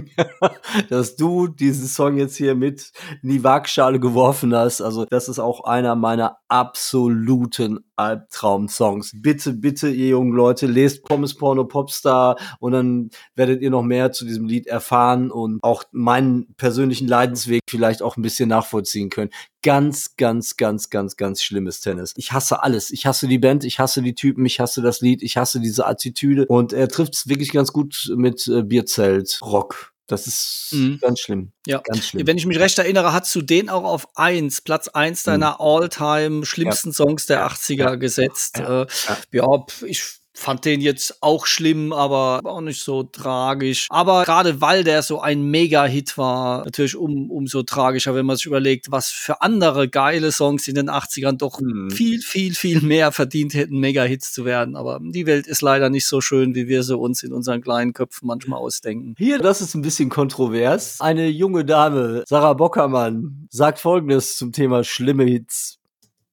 [0.88, 2.92] dass du diesen Song jetzt hier mit
[3.22, 4.80] in die Waagschale geworfen hast.
[4.80, 9.12] Also, das ist auch einer meiner absoluten Albtraum-Songs.
[9.16, 14.12] Bitte, bitte, ihr jungen Leute, lest Pommes Porno Popstar und dann werdet ihr noch mehr
[14.12, 19.30] zu diesem Lied erfahren und auch meinen persönlichen Leidensweg vielleicht auch ein bisschen nachvollziehen können.
[19.62, 22.12] Ganz, ganz, ganz, ganz, ganz schlimmes Tennis.
[22.16, 22.90] Ich hasse alles.
[22.90, 25.86] Ich hasse die Band, ich hasse die Typen, ich hasse das Lied, ich hasse diese
[25.86, 29.92] Attitüde und er trifft es wirklich ganz gut mit äh, Bierzelt Rock.
[30.08, 30.98] Das ist Mhm.
[31.00, 31.52] ganz schlimm.
[31.66, 31.80] Ja.
[31.84, 32.26] Ganz schlimm.
[32.26, 36.46] Wenn ich mich recht erinnere, hast du den auch auf eins, Platz eins deiner all-time
[36.46, 38.58] schlimmsten Songs der 80er gesetzt.
[38.58, 38.82] Ja.
[38.82, 38.86] Äh,
[39.32, 39.44] ja,
[39.84, 43.86] ich fand den jetzt auch schlimm, aber auch nicht so tragisch.
[43.90, 48.46] Aber gerade weil der so ein Mega-Hit war, natürlich um, umso tragischer, wenn man sich
[48.46, 51.90] überlegt, was für andere geile Songs in den 80ern doch Mhm.
[51.90, 54.76] viel, viel, viel mehr verdient hätten, Mega-Hits zu werden.
[54.76, 57.92] Aber die Welt ist leider nicht so schön, wie wir sie uns in unseren kleinen
[57.94, 59.14] Köpfen manchmal ausdenken.
[59.16, 61.00] Hier, das ist ein bisschen kontrovers.
[61.00, 65.78] Eine junge Dame, Sarah Bockermann, sagt folgendes zum Thema schlimme Hits.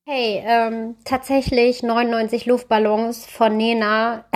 [0.06, 4.26] Hey, ähm, tatsächlich 99 Luftballons von Nena.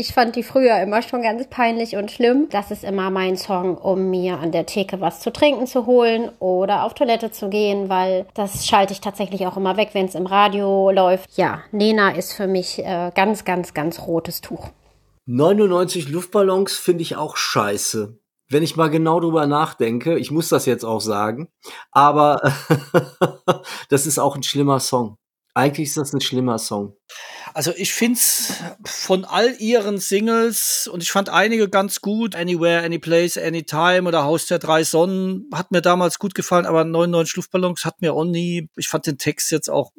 [0.00, 2.46] Ich fand die früher immer schon ganz peinlich und schlimm.
[2.50, 6.30] Das ist immer mein Song, um mir an der Theke was zu trinken zu holen
[6.38, 10.14] oder auf Toilette zu gehen, weil das schalte ich tatsächlich auch immer weg, wenn es
[10.14, 11.28] im Radio läuft.
[11.36, 14.68] Ja, Nena ist für mich äh, ganz, ganz, ganz rotes Tuch.
[15.26, 18.20] 99 Luftballons finde ich auch scheiße.
[18.50, 21.48] Wenn ich mal genau drüber nachdenke, ich muss das jetzt auch sagen,
[21.90, 22.40] aber
[23.88, 25.18] das ist auch ein schlimmer Song.
[25.58, 26.94] Eigentlich ist das ein schlimmer Song.
[27.52, 32.36] Also ich find's von all ihren Singles und ich fand einige ganz gut.
[32.36, 37.34] Anywhere, Anyplace, Anytime oder Haus der drei Sonnen hat mir damals gut gefallen, aber 99
[37.36, 38.68] Luftballons hat mir auch nie.
[38.76, 39.90] Ich fand den Text jetzt auch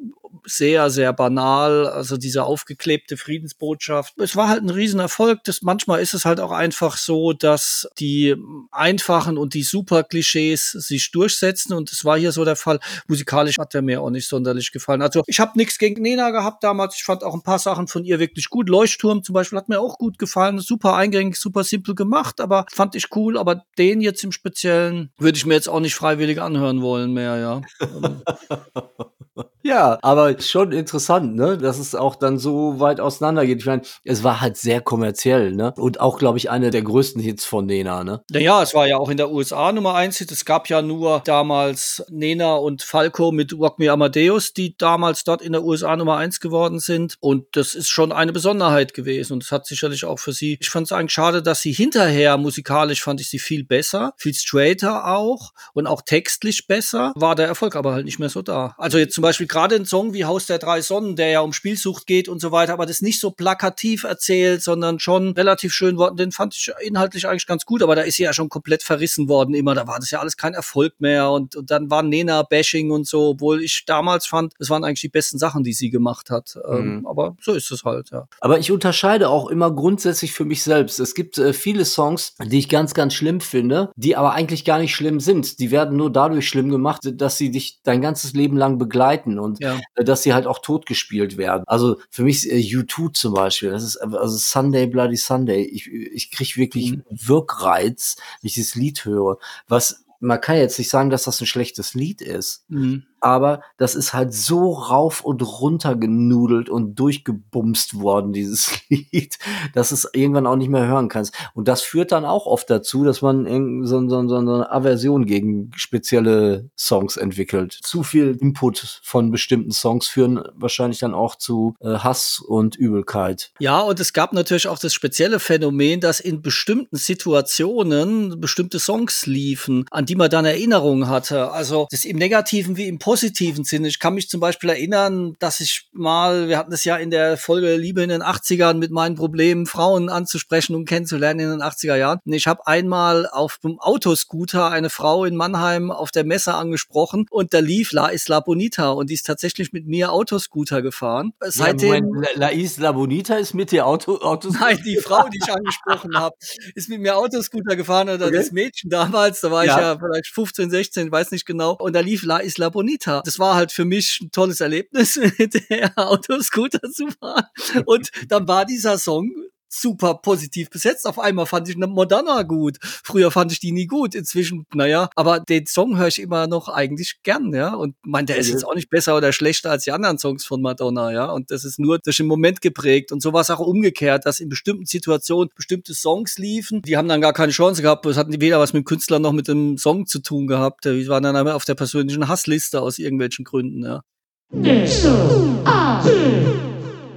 [0.44, 1.86] sehr, sehr banal.
[1.86, 4.14] Also diese aufgeklebte Friedensbotschaft.
[4.18, 5.44] Es war halt ein Riesenerfolg.
[5.44, 8.36] Das, manchmal ist es halt auch einfach so, dass die
[8.70, 11.74] einfachen und die super Klischees sich durchsetzen.
[11.74, 12.80] Und das war hier so der Fall.
[13.08, 15.02] Musikalisch hat er mir auch nicht sonderlich gefallen.
[15.02, 16.96] Also ich habe nichts gegen Nena gehabt damals.
[16.96, 18.68] Ich fand auch ein paar Sachen von ihr wirklich gut.
[18.68, 20.58] Leuchtturm zum Beispiel hat mir auch gut gefallen.
[20.58, 23.38] Super eingängig, super simpel gemacht, aber fand ich cool.
[23.38, 27.36] Aber den jetzt im Speziellen würde ich mir jetzt auch nicht freiwillig anhören wollen mehr,
[27.36, 27.60] ja.
[29.62, 33.60] Ja, aber schon interessant, ne, dass es auch dann so weit auseinandergeht.
[33.60, 35.74] Ich meine, es war halt sehr kommerziell, ne?
[35.76, 38.22] Und auch, glaube ich, eine der größten Hits von Nena, ne?
[38.30, 40.32] Naja, es war ja auch in der USA Nummer eins Hit.
[40.32, 45.42] Es gab ja nur damals Nena und Falco mit Rock Me Amadeus, die damals dort
[45.42, 47.16] in der USA Nummer eins geworden sind.
[47.20, 49.34] Und das ist schon eine Besonderheit gewesen.
[49.34, 50.56] Und es hat sicherlich auch für sie.
[50.60, 54.34] Ich fand es eigentlich schade, dass sie hinterher musikalisch fand ich sie viel besser, viel
[54.34, 57.12] straighter auch und auch textlich besser.
[57.14, 58.74] War der Erfolg aber halt nicht mehr so da.
[58.78, 61.52] Also jetzt zum Beispiel gerade ein Song wie Haus der drei Sonnen, der ja um
[61.52, 65.96] Spielsucht geht und so weiter, aber das nicht so plakativ erzählt, sondern schon relativ schön
[65.98, 66.16] worden.
[66.16, 69.28] Den fand ich inhaltlich eigentlich ganz gut, aber da ist sie ja schon komplett verrissen
[69.28, 69.74] worden immer.
[69.74, 73.30] Da war das ja alles kein Erfolg mehr und, und dann war Nena-Bashing und so,
[73.30, 76.56] obwohl ich damals fand, das waren eigentlich die besten Sachen, die sie gemacht hat.
[76.68, 77.06] Ähm, Mhm.
[77.06, 78.26] aber so ist es halt, ja.
[78.40, 80.98] Aber ich unterscheide auch immer grundsätzlich für mich selbst.
[81.00, 84.78] Es gibt äh, viele Songs, die ich ganz, ganz schlimm finde, die aber eigentlich gar
[84.78, 85.58] nicht schlimm sind.
[85.58, 89.60] Die werden nur dadurch schlimm gemacht, dass sie dich dein ganzes Leben lang begleiten und
[89.60, 89.80] Ja.
[89.94, 91.64] äh, dass sie halt auch totgespielt werden.
[91.66, 95.62] Also für mich ist, äh, U2 zum Beispiel, das ist äh, also Sunday Bloody Sunday.
[95.64, 97.02] Ich, ich krieg wirklich Mhm.
[97.10, 99.38] Wirkreiz, wenn ich dieses Lied höre.
[99.68, 103.04] Was man kann jetzt nicht sagen, dass das ein schlechtes Lied ist Mhm.
[103.20, 109.38] Aber das ist halt so rauf und runter genudelt und durchgebumst worden, dieses Lied,
[109.74, 111.34] dass es irgendwann auch nicht mehr hören kannst.
[111.54, 113.44] Und das führt dann auch oft dazu, dass man
[113.86, 117.78] so, so, so eine Aversion gegen spezielle Songs entwickelt.
[117.82, 123.52] Zu viel Input von bestimmten Songs führen wahrscheinlich dann auch zu äh, Hass und Übelkeit.
[123.60, 129.26] Ja, und es gab natürlich auch das spezielle Phänomen, dass in bestimmten Situationen bestimmte Songs
[129.26, 131.50] liefen, an die man dann Erinnerungen hatte.
[131.50, 133.88] Also das im negativen wie im positiven Sinne.
[133.88, 137.36] Ich kann mich zum Beispiel erinnern, dass ich mal, wir hatten das ja in der
[137.36, 141.96] Folge Liebe in den 80ern mit meinen Problemen, Frauen anzusprechen und kennenzulernen in den 80er
[141.96, 142.20] Jahren.
[142.24, 147.26] Und ich habe einmal auf dem Autoscooter eine Frau in Mannheim auf der Messe angesprochen
[147.30, 151.32] und da lief La Isla Bonita und die ist tatsächlich mit mir Autoscooter gefahren.
[151.40, 151.90] Seitdem
[152.22, 154.54] Ja, La, La Isla Bonita ist mit dir Auto, Autos.
[154.60, 156.36] Nein, die Frau, die ich angesprochen habe,
[156.74, 158.36] ist mit mir Autoscooter gefahren oder Okay.
[158.36, 159.74] das Mädchen damals, da war Ja.
[159.76, 161.72] ich ja vielleicht 15, 16, weiß nicht genau.
[161.72, 162.99] Und da lief La Isla Bonita.
[163.24, 167.44] Das war halt für mich ein tolles Erlebnis, mit der Autoscooter zu fahren.
[167.86, 169.30] Und dann war dieser Song
[169.70, 171.06] super positiv besetzt.
[171.06, 172.78] Auf einmal fand ich eine Madonna gut.
[172.82, 174.14] Früher fand ich die nie gut.
[174.14, 177.74] Inzwischen, naja, aber den Song höre ich immer noch eigentlich gern, ja.
[177.74, 180.60] Und mein, der ist jetzt auch nicht besser oder schlechter als die anderen Songs von
[180.60, 181.30] Madonna, ja.
[181.30, 183.12] Und das ist nur durch den Moment geprägt.
[183.12, 186.82] Und so war es auch umgekehrt, dass in bestimmten Situationen bestimmte Songs liefen.
[186.82, 188.04] Die haben dann gar keine Chance gehabt.
[188.06, 190.84] Es hatten weder was mit dem Künstler noch mit dem Song zu tun gehabt.
[190.84, 194.02] Die waren dann auf der persönlichen Hassliste aus irgendwelchen Gründen, ja.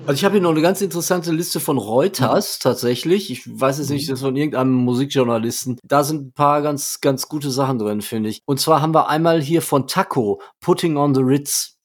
[0.05, 3.31] Also ich habe hier noch eine ganz interessante Liste von Reuters tatsächlich.
[3.31, 5.79] Ich weiß jetzt nicht, das ist von irgendeinem Musikjournalisten.
[5.81, 8.41] Da sind ein paar ganz, ganz gute Sachen drin, finde ich.
[8.45, 11.77] Und zwar haben wir einmal hier von Taco, Putting on the Ritz.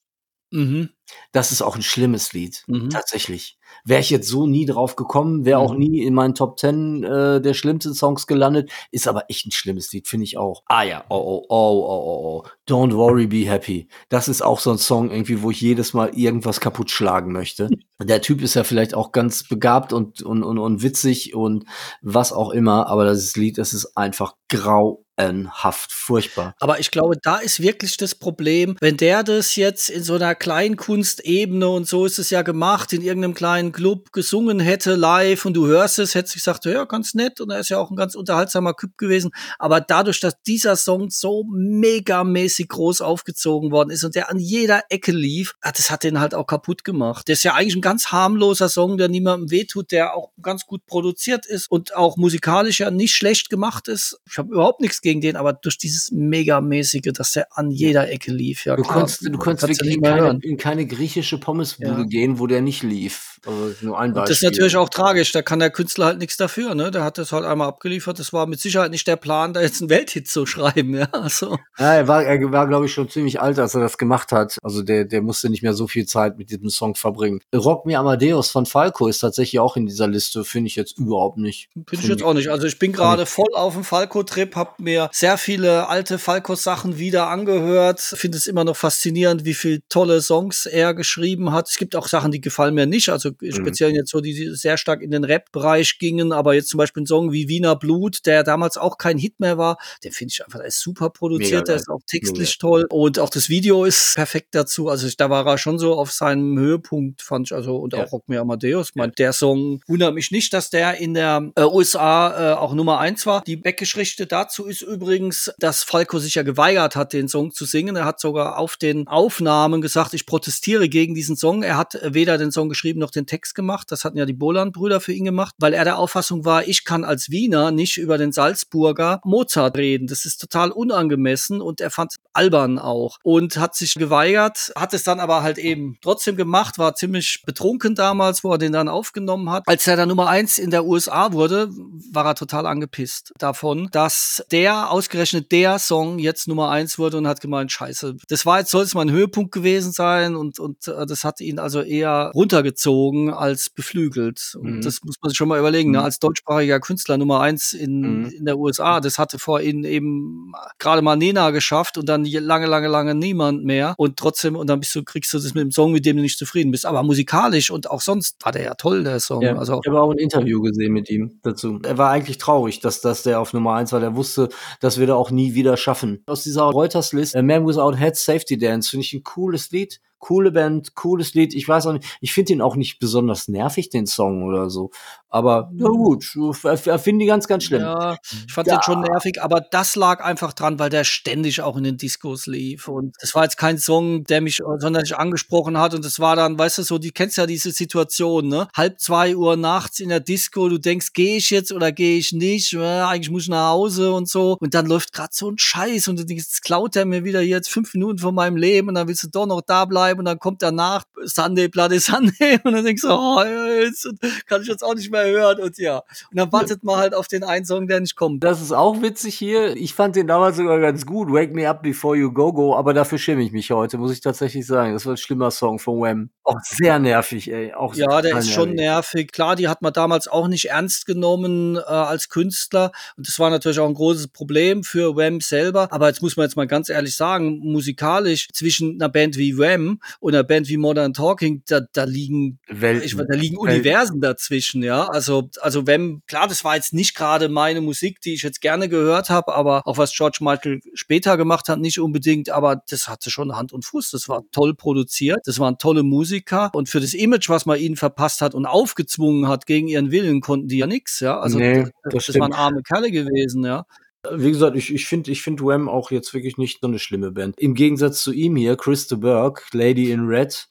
[0.51, 0.91] Mhm.
[1.33, 2.91] Das ist auch ein schlimmes Lied, Mhm.
[2.91, 3.59] tatsächlich.
[3.85, 5.79] Wäre ich jetzt so nie drauf gekommen, wäre auch Mhm.
[5.79, 9.93] nie in meinen Top Ten äh, der schlimmsten Songs gelandet, ist aber echt ein schlimmes
[9.93, 10.63] Lied, finde ich auch.
[10.67, 12.49] Ah ja, oh, oh, oh, oh, oh, oh.
[12.69, 13.89] Don't worry, be happy.
[14.11, 17.71] Das ist auch so ein Song irgendwie, wo ich jedes Mal irgendwas kaputt schlagen möchte.
[18.01, 21.65] Der Typ ist ja vielleicht auch ganz begabt und, und, und, und witzig und
[22.03, 26.55] was auch immer, aber das Lied, das ist einfach grauenhaft, furchtbar.
[26.59, 30.35] Aber ich glaube, da ist wirklich das Problem, wenn der das jetzt in so einer
[30.35, 35.55] Kleinkunstebene und so ist es ja gemacht, in irgendeinem kleinen Club gesungen hätte live und
[35.55, 37.97] du hörst es, hättest du gesagt, ja, ganz nett und er ist ja auch ein
[37.97, 39.31] ganz unterhaltsamer Typ gewesen.
[39.59, 44.83] Aber dadurch, dass dieser Song so megamäßig groß aufgezogen worden ist und der an jeder
[44.89, 47.29] Ecke lief, ah, das hat den halt auch kaputt gemacht.
[47.29, 50.85] Das ist ja eigentlich ein ganz harmloser Song, der niemandem wehtut, der auch ganz gut
[50.87, 54.19] produziert ist und auch musikalisch ja nicht schlecht gemacht ist.
[54.29, 58.33] Ich habe überhaupt nichts gegen den, aber durch dieses megamäßige, dass der an jeder Ecke
[58.33, 58.65] lief.
[58.65, 61.91] Ja, Du klar, konntest, du konntest wirklich in nicht mehr keine, in keine griechische Pommesbude
[62.01, 62.05] Ja.
[62.05, 63.41] gehen, wo der nicht lief.
[63.47, 64.29] Also nur ein Und Beispiel.
[64.35, 66.91] das ist natürlich auch tragisch, da kann der Künstler halt nichts dafür, ne?
[66.91, 68.19] Der hat das halt einmal abgeliefert.
[68.19, 71.09] Das war mit Sicherheit nicht der Plan, da jetzt einen Welthit zu schreiben, ja.
[71.13, 74.33] Also, Ja, er war, er war glaube ich, schon ziemlich alt, als er das gemacht
[74.33, 74.59] hat.
[74.63, 77.41] Also der, der musste nicht mehr so viel Zeit mit diesem Song verbringen.
[77.55, 81.39] Rock Me Amadeus von Falco ist tatsächlich auch in dieser Liste, finde ich jetzt überhaupt
[81.39, 81.69] nicht.
[81.75, 82.49] Bin ich jetzt auch nicht.
[82.49, 87.29] Also ich bin gerade voll auf dem Falco-Trip, habe mir sehr viele alte Falco-Sachen wieder
[87.29, 88.01] angehört.
[88.01, 91.69] Finde es immer noch faszinierend, wie viele tolle Songs er geschrieben hat.
[91.69, 93.09] Es gibt auch Sachen, die gefallen mir nicht.
[93.09, 96.33] Also speziell jetzt so, die sehr stark in den Rap-Bereich gingen.
[96.33, 99.59] Aber jetzt zum Beispiel ein Song wie Wiener Blut, der damals auch kein Hit mehr
[99.59, 102.87] war, den finde ich einfach, der ist super produziert, der ist auch textlich toll.
[102.91, 104.89] Und auch das Video ist perfekt dazu.
[104.89, 107.55] Also ich, da war er schon so auf seinem Höhepunkt, fand ich.
[107.55, 108.05] Also und Ja.
[108.05, 108.91] auch Rock Me Amadeus.
[108.95, 112.99] Mein, der Song wundert mich nicht, dass der in der äh, USA äh, auch Nummer
[112.99, 113.43] eins war.
[113.43, 117.97] Die Backgeschichte dazu ist übrigens, dass Falco sich ja geweigert hat, den Song zu singen.
[117.97, 121.63] Er hat sogar auf den Aufnahmen gesagt, ich protestiere gegen diesen Song.
[121.63, 123.91] Er hat äh, weder den Song geschrieben noch den Text gemacht.
[123.91, 127.05] Das hatten ja die Boland-Brüder für ihn gemacht, weil er der Auffassung war, ich kann
[127.05, 130.07] als Wiener nicht über den Salzburger Mozart reden.
[130.07, 135.03] Das ist total unangemessen und er fand albern auch und hat sich geweigert, hat es
[135.03, 139.51] dann aber halt eben trotzdem gemacht, war ziemlich betrunken damals, wo er den dann aufgenommen
[139.51, 139.65] hat.
[139.67, 141.71] Als er dann Nummer eins in der USA wurde,
[142.13, 147.27] war er total angepisst davon, dass der ausgerechnet der Song jetzt Nummer eins wurde und
[147.27, 150.87] hat gemeint, scheiße, das war jetzt soll es mal ein Höhepunkt gewesen sein und, und
[150.89, 154.57] äh, das hat ihn also eher runtergezogen als beflügelt.
[154.61, 154.81] Und Mhm.
[154.83, 155.99] das muss man sich schon mal überlegen, ne?
[155.99, 156.05] Mhm.
[156.05, 158.25] als deutschsprachiger Künstler Nummer eins in, Mhm.
[158.27, 162.67] in der USA, das hatte vor ihnen eben gerade mal Nena geschafft und dann lange,
[162.67, 163.95] lange, lange niemand mehr.
[163.99, 166.23] Und trotzdem, und dann bist du, kriegst du das mit dem Song, mit dem du
[166.23, 166.87] nicht zufrieden bist.
[166.87, 169.43] Aber musikalisch und auch sonst war der ja toll, der Song.
[169.43, 171.79] Ja, Also ich habe auch ein Interview gesehen mit ihm dazu.
[171.85, 174.01] Er war eigentlich traurig, dass, dass der auf Nummer eins war.
[174.01, 174.49] Der wusste,
[174.81, 176.23] dass wir da auch nie wieder schaffen.
[176.27, 180.01] Aus dieser Reuters-List, A Man Without Head Safety Dance, finde ich ein cooles Lied.
[180.19, 181.55] Coole Band, cooles Lied.
[181.55, 184.91] Ich weiß auch nicht, ich finde ihn auch nicht besonders nervig, den Song oder so.
[185.31, 187.83] Aber na gut, ich finde ihn ganz, ganz schlimm.
[187.83, 188.77] Ja, ich fand Ja.
[188.77, 192.47] den schon nervig, aber das lag einfach dran, weil der ständig auch in den Discos
[192.47, 192.89] lief.
[192.89, 195.95] Und es war jetzt kein Song, der mich sonderlich angesprochen hat.
[195.95, 198.69] Und es war dann, weißt du, so, die kennst ja diese Situation, ne?
[198.75, 202.33] Halb zwei Uhr nachts in der Disco, du denkst, gehe ich jetzt oder gehe ich
[202.33, 202.73] nicht?
[202.73, 204.57] Ja, eigentlich muss ich nach Hause und so.
[204.61, 207.43] Und dann läuft gerade so ein Scheiß und du denkst, jetzt klaut er mir wieder
[207.43, 210.25] jetzt fünf Minuten von meinem Leben und dann willst du doch noch da bleiben und
[210.25, 213.43] dann kommt danach Sunday, Bloody Sunday und dann denkst du, oh,
[213.81, 214.09] jetzt
[214.47, 215.99] kann ich jetzt auch nicht mehr hören und ja.
[216.31, 218.43] Und dann wartet man halt auf den einen Song, der nicht kommt.
[218.45, 219.77] Das ist auch witzig hier.
[219.77, 221.31] Ich fand den damals sogar ganz gut.
[221.33, 222.75] Wake Me Up Before You Go Go.
[222.75, 224.93] Aber dafür schäme ich mich heute, muss ich tatsächlich sagen.
[224.93, 226.31] Das war ein schlimmer Song von Wham.
[226.45, 227.75] Auch sehr nervig, ey.
[227.75, 229.15] Auch Ja, der ist schon nervig.
[229.15, 229.33] nervig.
[229.33, 232.93] Klar, die hat man damals auch nicht ernst genommen äh, als Künstler.
[233.17, 235.89] Und das war natürlich auch ein großes Problem für Wham selber.
[235.91, 239.98] Aber jetzt muss man jetzt mal ganz ehrlich sagen, musikalisch zwischen einer Band wie Wham
[240.21, 243.05] und einer Band wie Modern Talking, da, da liegen Welten.
[243.05, 243.81] ich, da liegen Welten.
[243.81, 245.07] Universen dazwischen, ja.
[245.09, 248.89] Also, also wenn, klar, das war jetzt nicht gerade meine Musik, die ich jetzt gerne
[248.89, 253.31] gehört habe, aber auch was George Michael später gemacht hat, nicht unbedingt, aber das hatte
[253.31, 254.11] schon Hand und Fuß.
[254.11, 257.97] Das war toll produziert, das waren tolle Musiker und für das Image, was man ihnen
[257.97, 261.39] verpasst hat und aufgezwungen hat gegen ihren Willen, konnten die ja nix, ja.
[261.39, 263.85] Also Nee, das, das das waren arme Kerle gewesen, ja.
[264.33, 267.31] Wie gesagt, ich, ich finde ich find Wham auch jetzt wirklich nicht so eine schlimme
[267.31, 267.59] Band.
[267.59, 270.69] Im Gegensatz zu ihm hier, Chris de Burgh, Lady in Red.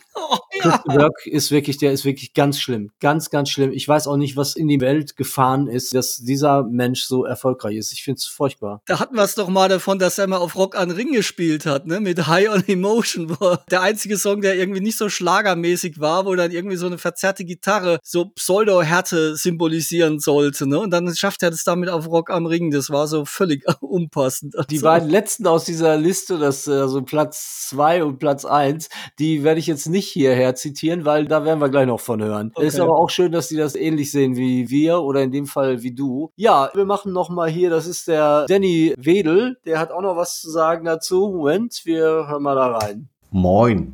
[0.18, 0.38] Oh,
[0.86, 2.90] Burgh ist wirklich, der ist wirklich ganz schlimm.
[3.00, 3.72] Ganz, ganz schlimm.
[3.72, 7.76] Ich weiß auch nicht, was in die Welt gefahren ist, dass dieser Mensch so erfolgreich
[7.76, 7.92] ist.
[7.92, 8.80] Ich finde es furchtbar.
[8.86, 11.66] Da hatten wir es doch mal davon, dass er mal auf Rock an Ring gespielt
[11.66, 12.00] hat, ne?
[12.00, 16.34] Mit High on Emotion, wo der einzige Song, der irgendwie nicht so schlagermäßig war, wo
[16.34, 20.80] dann irgendwie so eine verzerrte Gitarre so Pseudo-Härte symbolisieren sollte, ne?
[20.80, 22.70] Und dann schafft er das damit auf Rock am Ring.
[22.70, 24.54] Das war so völlig unpassend.
[24.70, 28.88] Die Also, beiden letzten aus dieser Liste, das äh, so Platz zwei und Platz eins,
[29.18, 32.52] die werde ich jetzt nicht hierher zitieren, weil da werden wir gleich noch von hören.
[32.54, 32.66] Okay.
[32.66, 35.82] Ist aber auch schön, dass die das ähnlich sehen wie wir oder in dem Fall
[35.82, 36.30] wie du.
[36.36, 40.16] Ja, wir machen noch mal hier, das ist der Danny Wedel, der hat auch noch
[40.16, 41.32] was zu sagen dazu.
[41.34, 43.08] Moment, wir hören mal da rein.
[43.30, 43.92] Moin.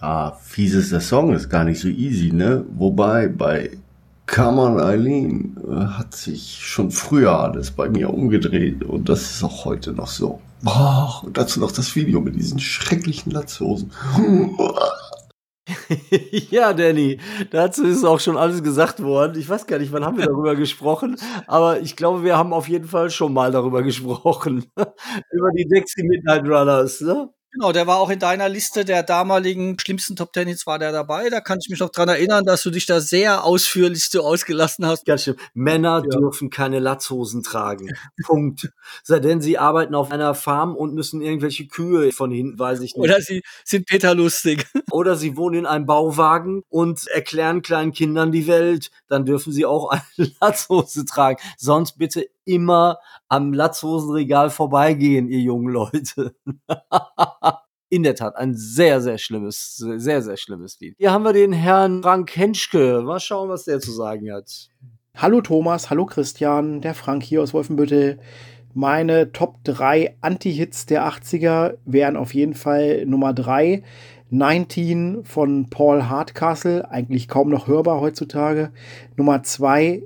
[0.00, 2.64] Ja, fies ist der Song, ist gar nicht so easy, ne?
[2.76, 3.70] Wobei bei
[4.26, 9.44] Come on Eileen äh, hat sich schon früher alles bei mir umgedreht und das ist
[9.44, 10.40] auch heute noch so.
[10.62, 13.92] Boah, und dazu noch das Video mit diesen schrecklichen Latzhosen.
[16.50, 17.20] ja, Danny,
[17.50, 19.38] dazu ist auch schon alles gesagt worden.
[19.38, 22.68] Ich weiß gar nicht, wann haben wir darüber gesprochen, aber ich glaube, wir haben auf
[22.68, 24.64] jeden Fall schon mal darüber gesprochen.
[24.76, 27.28] Über die Dixie Midnight Runners, ne?
[27.52, 30.90] Genau, der war auch in deiner Liste der damaligen schlimmsten Top Ten Hits war der
[30.90, 31.28] dabei.
[31.28, 34.86] Da kann ich mich noch dran erinnern, dass du dich da sehr ausführlich so ausgelassen
[34.86, 35.04] hast.
[35.04, 35.36] Ganz schön.
[35.52, 36.18] Männer ja.
[36.18, 37.88] dürfen keine Latzhosen tragen.
[38.24, 38.72] Punkt.
[39.02, 42.96] Sei denn, sie arbeiten auf einer Farm und müssen irgendwelche Kühe von hinten, weiß ich
[42.96, 43.04] nicht.
[43.04, 44.66] Oder sie sind Peter lustig.
[44.90, 48.90] Oder sie wohnen in einem Bauwagen und erklären kleinen Kindern die Welt.
[49.08, 51.38] Dann dürfen sie auch eine Latzhose tragen.
[51.58, 56.34] Sonst bitte immer am Latzhosenregal vorbeigehen, ihr jungen Leute.
[57.88, 60.94] In der Tat, ein sehr, sehr schlimmes, sehr, sehr schlimmes Lied.
[60.98, 63.02] Hier haben wir den Herrn Frank Henschke.
[63.04, 64.70] Mal schauen, was der zu sagen hat.
[65.14, 68.18] Hallo Thomas, hallo Christian, der Frank hier aus Wolfenbüttel.
[68.72, 73.82] Meine Top 3 Anti-Hits der 80er wären auf jeden Fall Nummer 3,
[74.30, 78.72] 19 von Paul Hardcastle, eigentlich kaum noch hörbar heutzutage.
[79.18, 80.02] Nummer 2,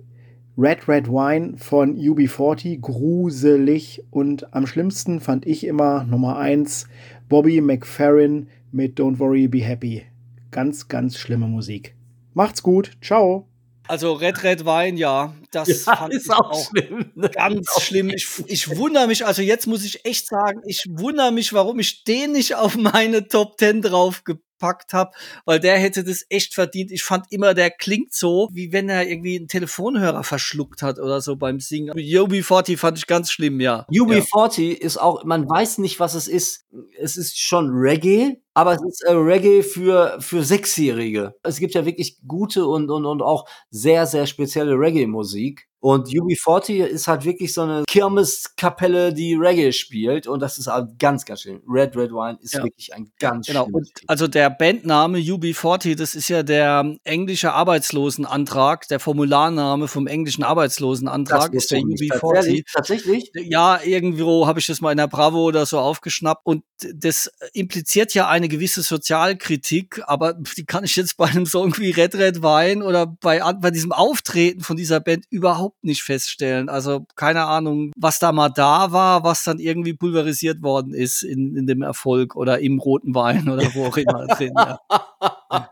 [0.59, 4.03] Red Red Wine von UB40, gruselig.
[4.11, 6.88] Und am schlimmsten fand ich immer Nummer 1
[7.29, 10.07] Bobby McFerrin mit Don't Worry, Be Happy.
[10.51, 11.95] Ganz, ganz schlimme Musik.
[12.33, 12.92] Macht's gut.
[13.03, 13.47] Ciao.
[13.88, 17.12] Also Red Red Wein, ja, das ja, fand ist ich auch, auch schlimm.
[17.14, 17.29] Ne?
[17.29, 18.09] ganz schlimm.
[18.11, 22.03] Ich, ich wundere mich, also jetzt muss ich echt sagen, ich wundere mich, warum ich
[22.03, 25.12] den nicht auf meine Top 10 draufgepackt gepackt habe,
[25.45, 26.90] weil der hätte das echt verdient.
[26.90, 31.21] Ich fand immer, der klingt so, wie wenn er irgendwie einen Telefonhörer verschluckt hat oder
[31.21, 31.95] so beim Singen.
[31.95, 33.87] UB40 fand ich ganz schlimm, ja.
[33.90, 34.79] UB40 ja.
[34.79, 36.66] ist auch, man weiß nicht, was es ist.
[36.99, 41.35] Es ist schon Reggae, aber es ist äh, Reggae für, für Sechsjährige.
[41.42, 45.69] Es gibt ja wirklich gute und, und, und auch sehr, sehr spezielle Reggae-Musik.
[45.87, 50.27] Und UB40 ist halt wirklich so eine Kirmeskapelle, die Reggae spielt.
[50.27, 51.62] Und das ist halt ganz, ganz schön.
[51.68, 52.64] Red Red Wine ist ja.
[52.64, 53.68] wirklich ein ganz genau.
[53.70, 60.42] Und also der Bandname UB40, das ist ja der englische Arbeitslosenantrag, der Formularname vom englischen
[60.42, 62.64] Arbeitslosenantrag das ist der UB40.
[62.75, 63.31] Tatsächlich?
[63.35, 66.44] Ja, irgendwo habe ich das mal in der Bravo oder so aufgeschnappt.
[66.44, 66.64] Und
[66.96, 71.92] das impliziert ja eine gewisse Sozialkritik, aber die kann ich jetzt bei einem Song wie
[71.92, 76.69] Red Red Wine oder bei, bei diesem Auftreten von dieser Band überhaupt überhaupt nicht feststellen.
[76.69, 81.57] Also keine Ahnung, was da mal da war, was dann irgendwie pulverisiert worden ist in,
[81.57, 84.55] in dem Erfolg oder im roten Wein oder wo auch immer drin.
[84.57, 84.81] Ja.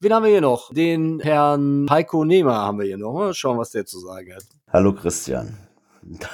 [0.00, 0.70] Wen haben wir hier noch?
[0.72, 3.14] Den Herrn Heiko Nehmer haben wir hier noch.
[3.14, 4.44] Mal schauen, was der zu sagen hat.
[4.70, 5.56] Hallo Christian.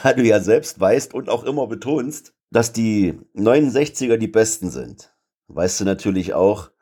[0.03, 5.15] Da du ja selbst weißt und auch immer betonst, dass die 69er die besten sind,
[5.47, 6.73] weißt du natürlich auch,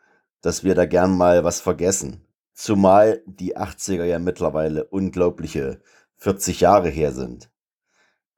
[0.40, 2.27] dass wir da gern mal was vergessen.
[2.58, 5.80] Zumal die 80er ja mittlerweile unglaubliche
[6.16, 7.52] 40 Jahre her sind.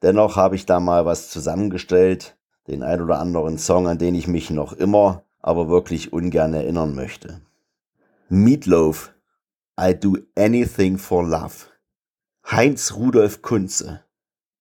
[0.03, 2.37] Dennoch habe ich da mal was zusammengestellt,
[2.69, 6.95] den ein oder anderen Song, an den ich mich noch immer, aber wirklich ungern erinnern
[6.95, 7.41] möchte.
[8.29, 9.15] Meatloaf,
[9.81, 11.71] I Do Anything for Love.
[12.45, 14.05] Heinz Rudolf Kunze,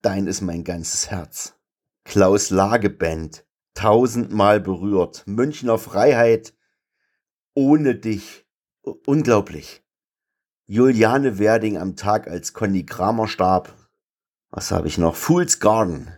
[0.01, 1.55] Dein ist mein ganzes Herz.
[2.05, 3.43] Klaus Lageband,
[3.73, 5.23] tausendmal berührt.
[5.25, 6.53] Münchner Freiheit,
[7.55, 8.45] ohne dich
[8.83, 9.83] unglaublich.
[10.65, 13.73] Juliane Werding am Tag, als Conny Kramer starb.
[14.51, 15.15] Was habe ich noch?
[15.15, 16.11] Fool's Garden,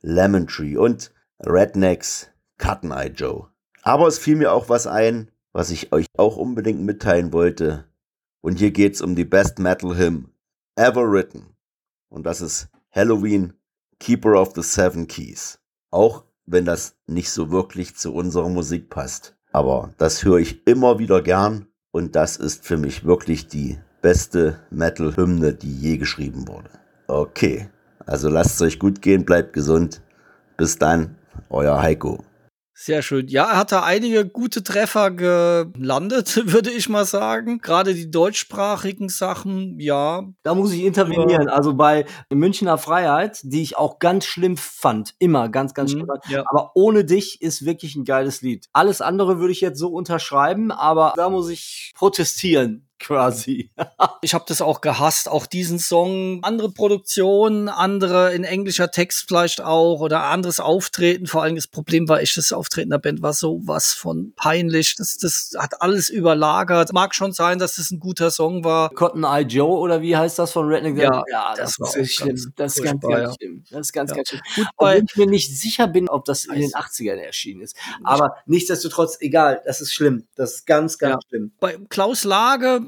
[0.00, 3.48] Lemon Tree und Rednecks, Cotton Eye Joe.
[3.82, 7.88] Aber es fiel mir auch was ein, was ich euch auch unbedingt mitteilen wollte.
[8.40, 10.32] Und hier geht's um die Best Metal Hymn
[10.76, 11.56] ever written.
[12.08, 13.54] Und das ist Halloween,
[13.98, 15.60] Keeper of the Seven Keys.
[15.90, 19.36] Auch wenn das nicht so wirklich zu unserer Musik passt.
[19.52, 24.58] Aber das höre ich immer wieder gern und das ist für mich wirklich die beste
[24.70, 26.70] Metal-Hymne, die je geschrieben wurde.
[27.06, 27.68] Okay,
[28.06, 30.02] also lasst es euch gut gehen, bleibt gesund.
[30.56, 31.14] Bis dann,
[31.50, 32.24] euer Heiko.
[32.84, 33.28] Sehr schön.
[33.28, 37.60] Ja, er hat da einige gute Treffer gelandet, würde ich mal sagen.
[37.60, 40.24] Gerade die deutschsprachigen Sachen, ja.
[40.42, 41.48] Da muss ich intervenieren.
[41.48, 45.14] Also bei Münchner Freiheit, die ich auch ganz schlimm fand.
[45.20, 46.08] Immer ganz, ganz mhm, schlimm.
[46.28, 46.42] Ja.
[46.48, 48.66] Aber ohne dich ist wirklich ein geiles Lied.
[48.72, 53.70] Alles andere würde ich jetzt so unterschreiben, aber da muss ich protestieren quasi.
[54.22, 56.42] ich habe das auch gehasst, auch diesen Song.
[56.42, 61.26] Andere Produktionen, andere in englischer Text vielleicht auch oder anderes Auftreten.
[61.26, 64.96] Vor allem das Problem war echt, das Auftreten der Band war so was von peinlich.
[64.96, 66.92] Das, das hat alles überlagert.
[66.92, 68.90] Mag schon sein, dass das ein guter Song war.
[68.90, 70.96] Cotton Eye Joe oder wie heißt das von Redneck?
[70.96, 72.52] Ja, ja das, das war schlimm.
[72.56, 73.64] Das ist ganz, ganz schlimm.
[73.70, 74.16] Das ist ganz, ja.
[74.16, 74.42] ganz schlimm.
[74.54, 77.76] Gut, weil ich mir nicht sicher bin, ob das in den 80ern erschienen ist.
[78.04, 80.26] Aber nichtsdestotrotz, egal, das ist schlimm.
[80.36, 81.28] Das ist ganz, ganz ja.
[81.28, 81.52] schlimm.
[81.60, 82.80] Bei Klaus Lage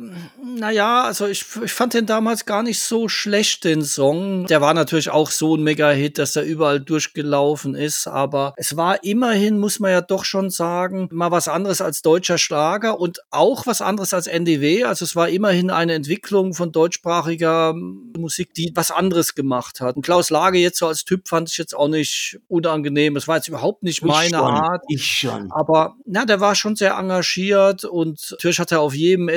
[0.42, 4.46] naja, also ich, ich fand den damals gar nicht so schlecht, den Song.
[4.46, 9.02] Der war natürlich auch so ein Mega-Hit, dass er überall durchgelaufen ist, aber es war
[9.04, 13.66] immerhin, muss man ja doch schon sagen, mal was anderes als deutscher Schlager und auch
[13.66, 14.84] was anderes als NDW.
[14.84, 19.96] Also es war immerhin eine Entwicklung von deutschsprachiger Musik, die was anderes gemacht hat.
[19.96, 23.16] Und Klaus Lage jetzt so als Typ fand ich jetzt auch nicht unangenehm.
[23.16, 24.84] Es war jetzt überhaupt nicht Ich meine schon, Art.
[24.88, 25.50] Ich schon.
[25.52, 29.28] Aber na, der war schon sehr engagiert und natürlich hat er auf jedem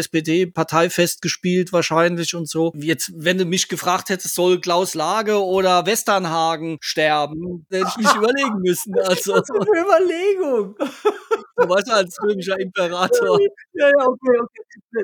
[0.57, 2.71] SPD-Parteifest gespielt wahrscheinlich und so.
[2.75, 8.07] Jetzt, wenn du mich gefragt hättest, soll Klaus Lage oder Westernhagen sterben, hätte ich mich
[8.15, 8.97] überlegen müssen.
[8.99, 10.75] Also, Was für eine Überlegung.
[10.77, 13.39] du weißt als römischer Imperator.
[13.73, 15.03] Ja, ja, okay, okay.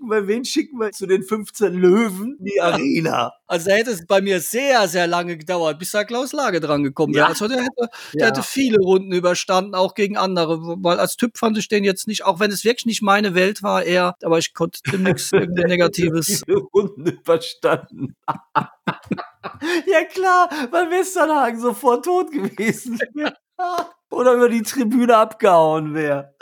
[0.00, 3.32] Bei wen schicken wir zu den 15 Löwen die Arena?
[3.46, 7.14] Also hätte es bei mir sehr, sehr lange gedauert, bis da Klaus Lage dran gekommen
[7.14, 7.24] wäre.
[7.24, 7.28] Ja.
[7.28, 8.26] Also der hätte, der Ja.
[8.28, 10.60] hätte viele Runden überstanden, auch gegen andere.
[10.82, 13.62] Weil als Typ fand ich den jetzt nicht, auch wenn es wirklich nicht meine Welt
[13.62, 16.42] war, eher, aber ich konnte dem nichts Negatives.
[16.46, 18.14] Viele Runden überstanden.
[19.86, 23.34] ja klar, weil Westernhagen sofort tot gewesen wäre.
[24.10, 26.34] Oder über die Tribüne abgehauen wäre.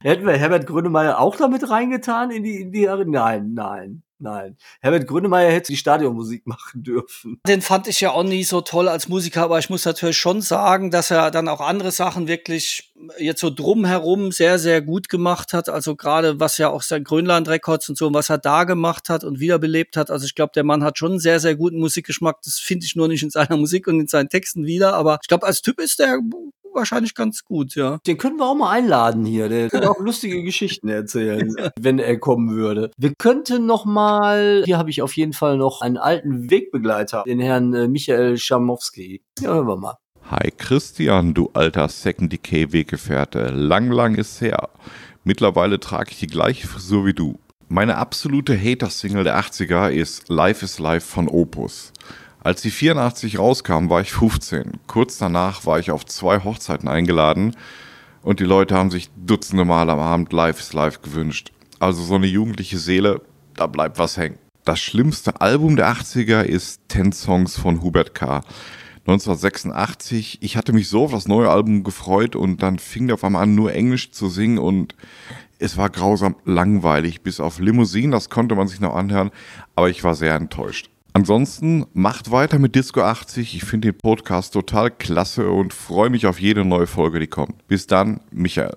[0.00, 3.10] Hätten wir Herbert Grönemeyer auch damit reingetan in die, in die Arena?
[3.10, 4.56] Nein, nein, nein.
[4.80, 7.40] Herbert Grönemeyer hätte die Stadionmusik machen dürfen.
[7.46, 10.40] Den fand ich ja auch nie so toll als Musiker, aber ich muss natürlich schon
[10.40, 15.52] sagen, dass er dann auch andere Sachen wirklich jetzt so drumherum sehr, sehr gut gemacht
[15.52, 15.68] hat.
[15.68, 19.24] Also gerade was ja auch sein Grönland Records und so, was er da gemacht hat
[19.24, 20.10] und wiederbelebt hat.
[20.10, 22.40] Also ich glaube, der Mann hat schon einen sehr, sehr guten Musikgeschmack.
[22.42, 24.94] Das finde ich nur nicht in seiner Musik und in seinen Texten wieder.
[24.94, 26.18] Aber ich glaube, als Typ ist der
[26.76, 27.98] wahrscheinlich ganz gut, ja.
[28.06, 29.48] Den können wir auch mal einladen hier.
[29.48, 32.90] Der kann auch lustige Geschichten erzählen, wenn er kommen würde.
[32.96, 37.40] Wir könnten noch mal, hier habe ich auf jeden Fall noch einen alten Wegbegleiter, den
[37.40, 39.22] Herrn äh, Michael Schamowski.
[39.40, 39.96] Ja, hören wir mal.
[40.30, 43.50] Hi Christian, du alter Second Decay Weggefährte.
[43.50, 44.70] Lang, lang ist her.
[45.22, 47.38] Mittlerweile trage ich die gleiche Frisur wie du.
[47.68, 51.92] Meine absolute Hater-Single der 80er ist Life is Life von Opus.
[52.46, 54.74] Als die 84 rauskam, war ich 15.
[54.86, 57.56] Kurz danach war ich auf zwei Hochzeiten eingeladen
[58.22, 61.50] und die Leute haben sich dutzende Mal am Abend Life is Life gewünscht.
[61.80, 63.20] Also so eine jugendliche Seele,
[63.56, 64.38] da bleibt was hängen.
[64.64, 68.42] Das schlimmste Album der 80er ist 10 Songs von Hubert K.
[69.08, 70.38] 1986.
[70.40, 73.42] Ich hatte mich so auf das neue Album gefreut und dann fing der auf einmal
[73.42, 74.94] an, nur Englisch zu singen und
[75.58, 79.32] es war grausam langweilig, bis auf Limousine, das konnte man sich noch anhören,
[79.74, 80.90] aber ich war sehr enttäuscht.
[81.16, 83.54] Ansonsten macht weiter mit Disco 80.
[83.56, 87.66] Ich finde den Podcast total klasse und freue mich auf jede neue Folge, die kommt.
[87.68, 88.76] Bis dann, Michael.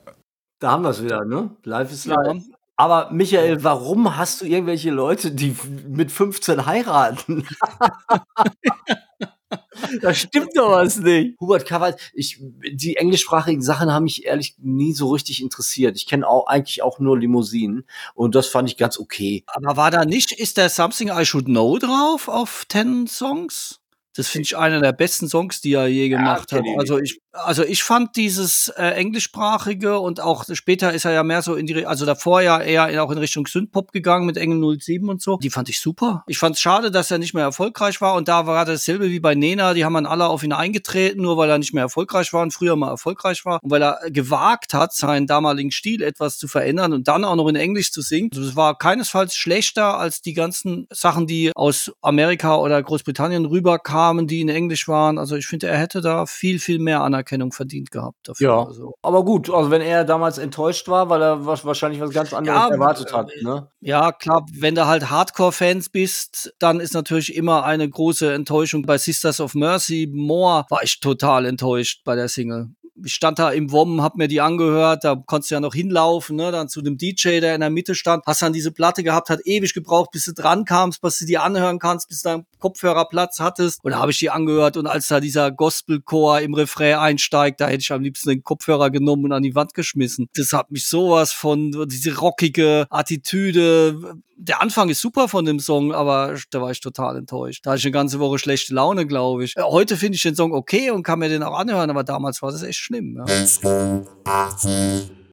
[0.59, 1.49] Da haben wir es wieder, ne?
[1.65, 2.15] Life is Ja.
[2.21, 2.45] life.
[2.77, 5.53] Aber Michael, warum hast du irgendwelche Leute, die
[5.85, 7.45] mit 15 heiraten?
[10.01, 11.39] da stimmt doch was nicht.
[11.39, 12.41] Hubert Kawal, ich,
[12.71, 15.97] die englischsprachigen Sachen haben mich ehrlich nie so richtig interessiert.
[15.97, 17.85] Ich kenne auch eigentlich auch nur Limousinen
[18.15, 19.43] und das fand ich ganz okay.
[19.47, 23.78] Aber war da nicht, ist der Something I Should Know drauf auf 10 Songs?
[24.19, 26.61] Das finde ich einer der besten Songs, die er je gemacht hat.
[26.61, 31.13] kenn ich Also ich, also ich fand dieses äh, englischsprachige und auch später ist er
[31.13, 34.25] ja mehr so in die, also davor ja eher in, auch in Richtung Synthpop gegangen
[34.25, 35.37] mit Engel 07 und so.
[35.37, 36.25] Die fand ich super.
[36.27, 39.21] Ich fand es schade, dass er nicht mehr erfolgreich war und da war dasselbe wie
[39.21, 39.73] bei Nena.
[39.73, 42.53] Die haben dann alle auf ihn eingetreten, nur weil er nicht mehr erfolgreich war und
[42.53, 46.91] früher mal erfolgreich war und weil er gewagt hat, seinen damaligen Stil etwas zu verändern
[46.91, 48.31] und dann auch noch in Englisch zu singen.
[48.33, 54.08] Also es war keinesfalls schlechter als die ganzen Sachen, die aus Amerika oder Großbritannien rüberkamen,
[54.27, 55.17] die in Englisch waren.
[55.17, 58.47] Also ich finde, er hätte da viel, viel mehr Anerkennung verdient gehabt dafür.
[58.47, 58.63] Ja.
[58.65, 62.33] Also, Aber gut, also wenn er damals enttäuscht war, weil er wa- wahrscheinlich was ganz
[62.33, 63.69] anderes Ja, erwartet äh, hat, ne?
[63.81, 68.83] ja, klar, wenn du halt Hardcore-Fans bist, dann ist natürlich immer eine große Enttäuschung.
[68.83, 72.69] Bei Sisters of Mercy, More, war ich total enttäuscht bei der Single.
[73.05, 76.35] Ich stand da im WOM, hab mir die angehört, da konntest du ja noch hinlaufen,
[76.35, 79.29] ne, dann zu dem DJ, der in der Mitte stand, hast dann diese Platte gehabt,
[79.29, 82.45] hat ewig gebraucht, bis du dran kamst, bis du die anhören kannst, bis du einen
[82.59, 83.83] Kopfhörerplatz hattest.
[83.83, 87.67] Und da habe ich die angehört und als da dieser Gospelchor im Refrain einsteigt, da
[87.67, 90.27] hätte ich am liebsten den Kopfhörer genommen und an die Wand geschmissen.
[90.35, 94.15] Das hat mich sowas von, diese rockige Attitüde.
[94.41, 97.65] Der Anfang ist super von dem Song, aber da war ich total enttäuscht.
[97.65, 99.55] Da hatte ich eine ganze Woche schlechte Laune, glaube ich.
[99.57, 102.51] Heute finde ich den Song okay und kann mir den auch anhören, aber damals war
[102.51, 103.15] das echt schlimm.
[103.17, 103.25] Ja.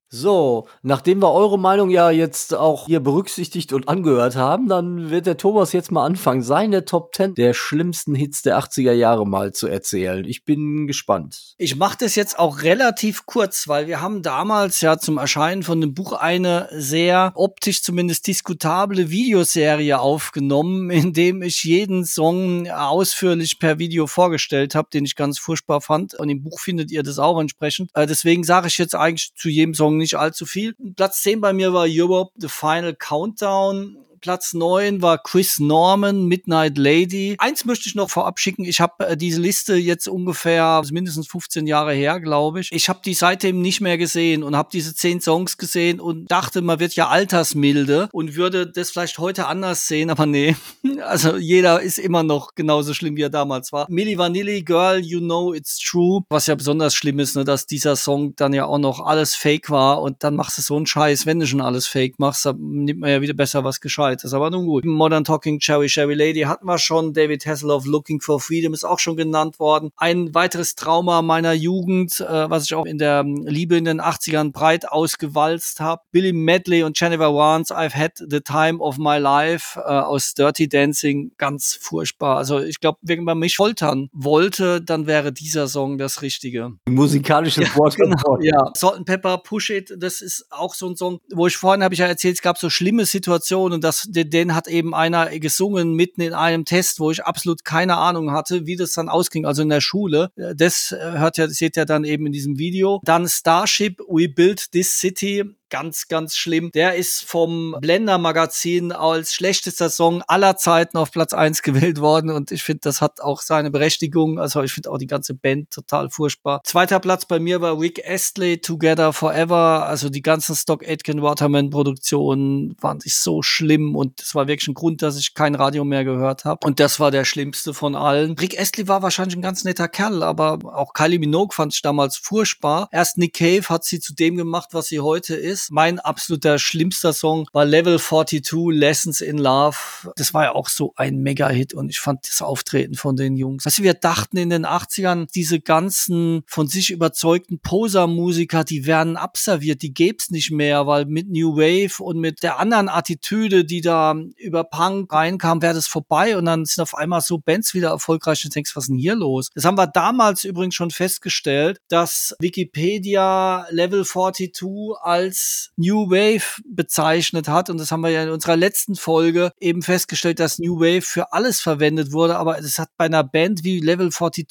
[0.09, 5.27] So, nachdem wir eure Meinung ja jetzt auch hier berücksichtigt und angehört haben, dann wird
[5.27, 9.53] der Thomas jetzt mal anfangen, seine Top 10 der schlimmsten Hits der 80er Jahre mal
[9.53, 10.25] zu erzählen.
[10.25, 11.55] Ich bin gespannt.
[11.59, 15.81] Ich mache das jetzt auch relativ kurz, weil wir haben damals ja zum Erscheinen von
[15.81, 23.59] dem Buch eine sehr optisch zumindest diskutable Videoserie aufgenommen, in dem ich jeden Song ausführlich
[23.59, 26.15] per Video vorgestellt habe, den ich ganz furchtbar fand.
[26.15, 27.91] Und im Buch findet ihr das auch entsprechend.
[27.95, 30.75] Äh, deswegen sage ich jetzt eigentlich zu jedem Song Nicht allzu viel.
[30.97, 33.99] Platz 10 bei mir war Europe, The Final Countdown.
[34.27, 37.37] Platz 9 war Chris Norman, Midnight Lady.
[37.39, 38.65] Eins möchte ich noch vorab schicken.
[38.65, 42.73] Ich habe äh, diese Liste jetzt ungefähr mindestens 15 Jahre her, glaube ich.
[42.73, 46.61] Ich habe die seitdem nicht mehr gesehen und habe diese 10 Songs gesehen und dachte,
[46.61, 50.57] man wird ja altersmilde und würde das vielleicht heute anders sehen, aber nee.
[51.03, 53.87] Also jeder ist immer noch genauso schlimm, wie er damals war.
[53.89, 56.23] Milli Vanilli, Girl, You Know It's True.
[56.31, 59.71] Was ja besonders schlimm ist, ne, dass dieser Song dann ja auch noch alles fake
[59.71, 62.57] war und dann machst du so einen Scheiß, wenn du schon alles fake machst, dann
[62.59, 64.16] nimmt man ja wieder besser was gescheit.
[64.23, 64.85] Das ist aber nun gut.
[64.85, 67.13] Modern Talking Cherry Cherry Lady hatten wir schon.
[67.13, 69.91] David Hasselhoff Looking for Freedom ist auch schon genannt worden.
[69.97, 74.01] Ein weiteres Trauma meiner Jugend, äh, was ich auch in der ähm, Liebe in den
[74.01, 76.03] 80ern breit ausgewalzt habe.
[76.13, 80.69] Billy Medley und Jennifer Warnes, I've had the time of my life äh, aus Dirty
[80.69, 81.33] Dancing.
[81.39, 82.37] Ganz furchtbar.
[82.37, 86.73] Also ich glaube, wenn man mich foltern wollte, dann wäre dieser Song das Richtige.
[86.89, 87.97] Musikalisches Ja, Wort.
[87.97, 88.71] genau, ja.
[88.75, 91.95] Salt and Pepper, Push It, das ist auch so ein Song, wo ich vorhin habe
[91.95, 95.95] ich ja erzählt, es gab so schlimme Situationen, dass den, den hat eben einer gesungen
[95.95, 99.63] mitten in einem Test, wo ich absolut keine Ahnung hatte, wie das dann ausging, also
[99.63, 100.31] in der Schule.
[100.57, 103.01] Das äh, hört ja, seht ihr dann eben in diesem Video.
[103.05, 106.71] Dann Starship, We Built This City, ganz, ganz schlimm.
[106.75, 112.31] Der ist vom Blender Magazin als schlechtester Song aller Zeiten auf Platz eins gewählt worden
[112.31, 114.39] und ich finde, das hat auch seine Berechtigung.
[114.39, 116.61] Also ich finde auch die ganze Band total furchtbar.
[116.65, 119.87] Zweiter Platz bei mir war Rick Astley, Together Forever.
[119.87, 124.69] Also die ganzen Stock Aitken Waterman Produktionen fand ich so schlimm und das war wirklich
[124.69, 126.67] ein Grund, dass ich kein Radio mehr gehört habe.
[126.67, 128.33] Und das war der schlimmste von allen.
[128.39, 132.17] Rick Astley war wahrscheinlich ein ganz netter Kerl, aber auch Kylie Minogue fand ich damals
[132.17, 132.89] furchtbar.
[132.93, 135.56] Erst Nick Cave hat sie zu dem gemacht, was sie heute ist.
[135.71, 139.77] Mein absoluter schlimmster Song war Level 42, Lessons in Love.
[140.17, 143.67] Das war ja auch so ein Mega-Hit und ich fand das Auftreten von den Jungs.
[143.67, 149.83] Weißt wir dachten in den 80ern, diese ganzen von sich überzeugten Poser-Musiker, die werden abserviert,
[149.83, 154.15] die gäb's nicht mehr, weil mit New Wave und mit der anderen Attitüde, die da
[154.37, 158.45] über Punk reinkam, wäre das vorbei und dann sind auf einmal so Bands wieder erfolgreich
[158.45, 159.51] und denkst, was ist denn hier los?
[159.55, 165.46] Das haben wir damals übrigens schon festgestellt, dass Wikipedia Level 42 als
[165.77, 170.41] New Wave bezeichnet hat und das haben wir ja in unserer letzten Folge eben festgestellt,
[170.41, 174.11] dass New Wave für alles verwendet wurde, aber es hat bei einer Band wie Level
[174.11, 174.47] 42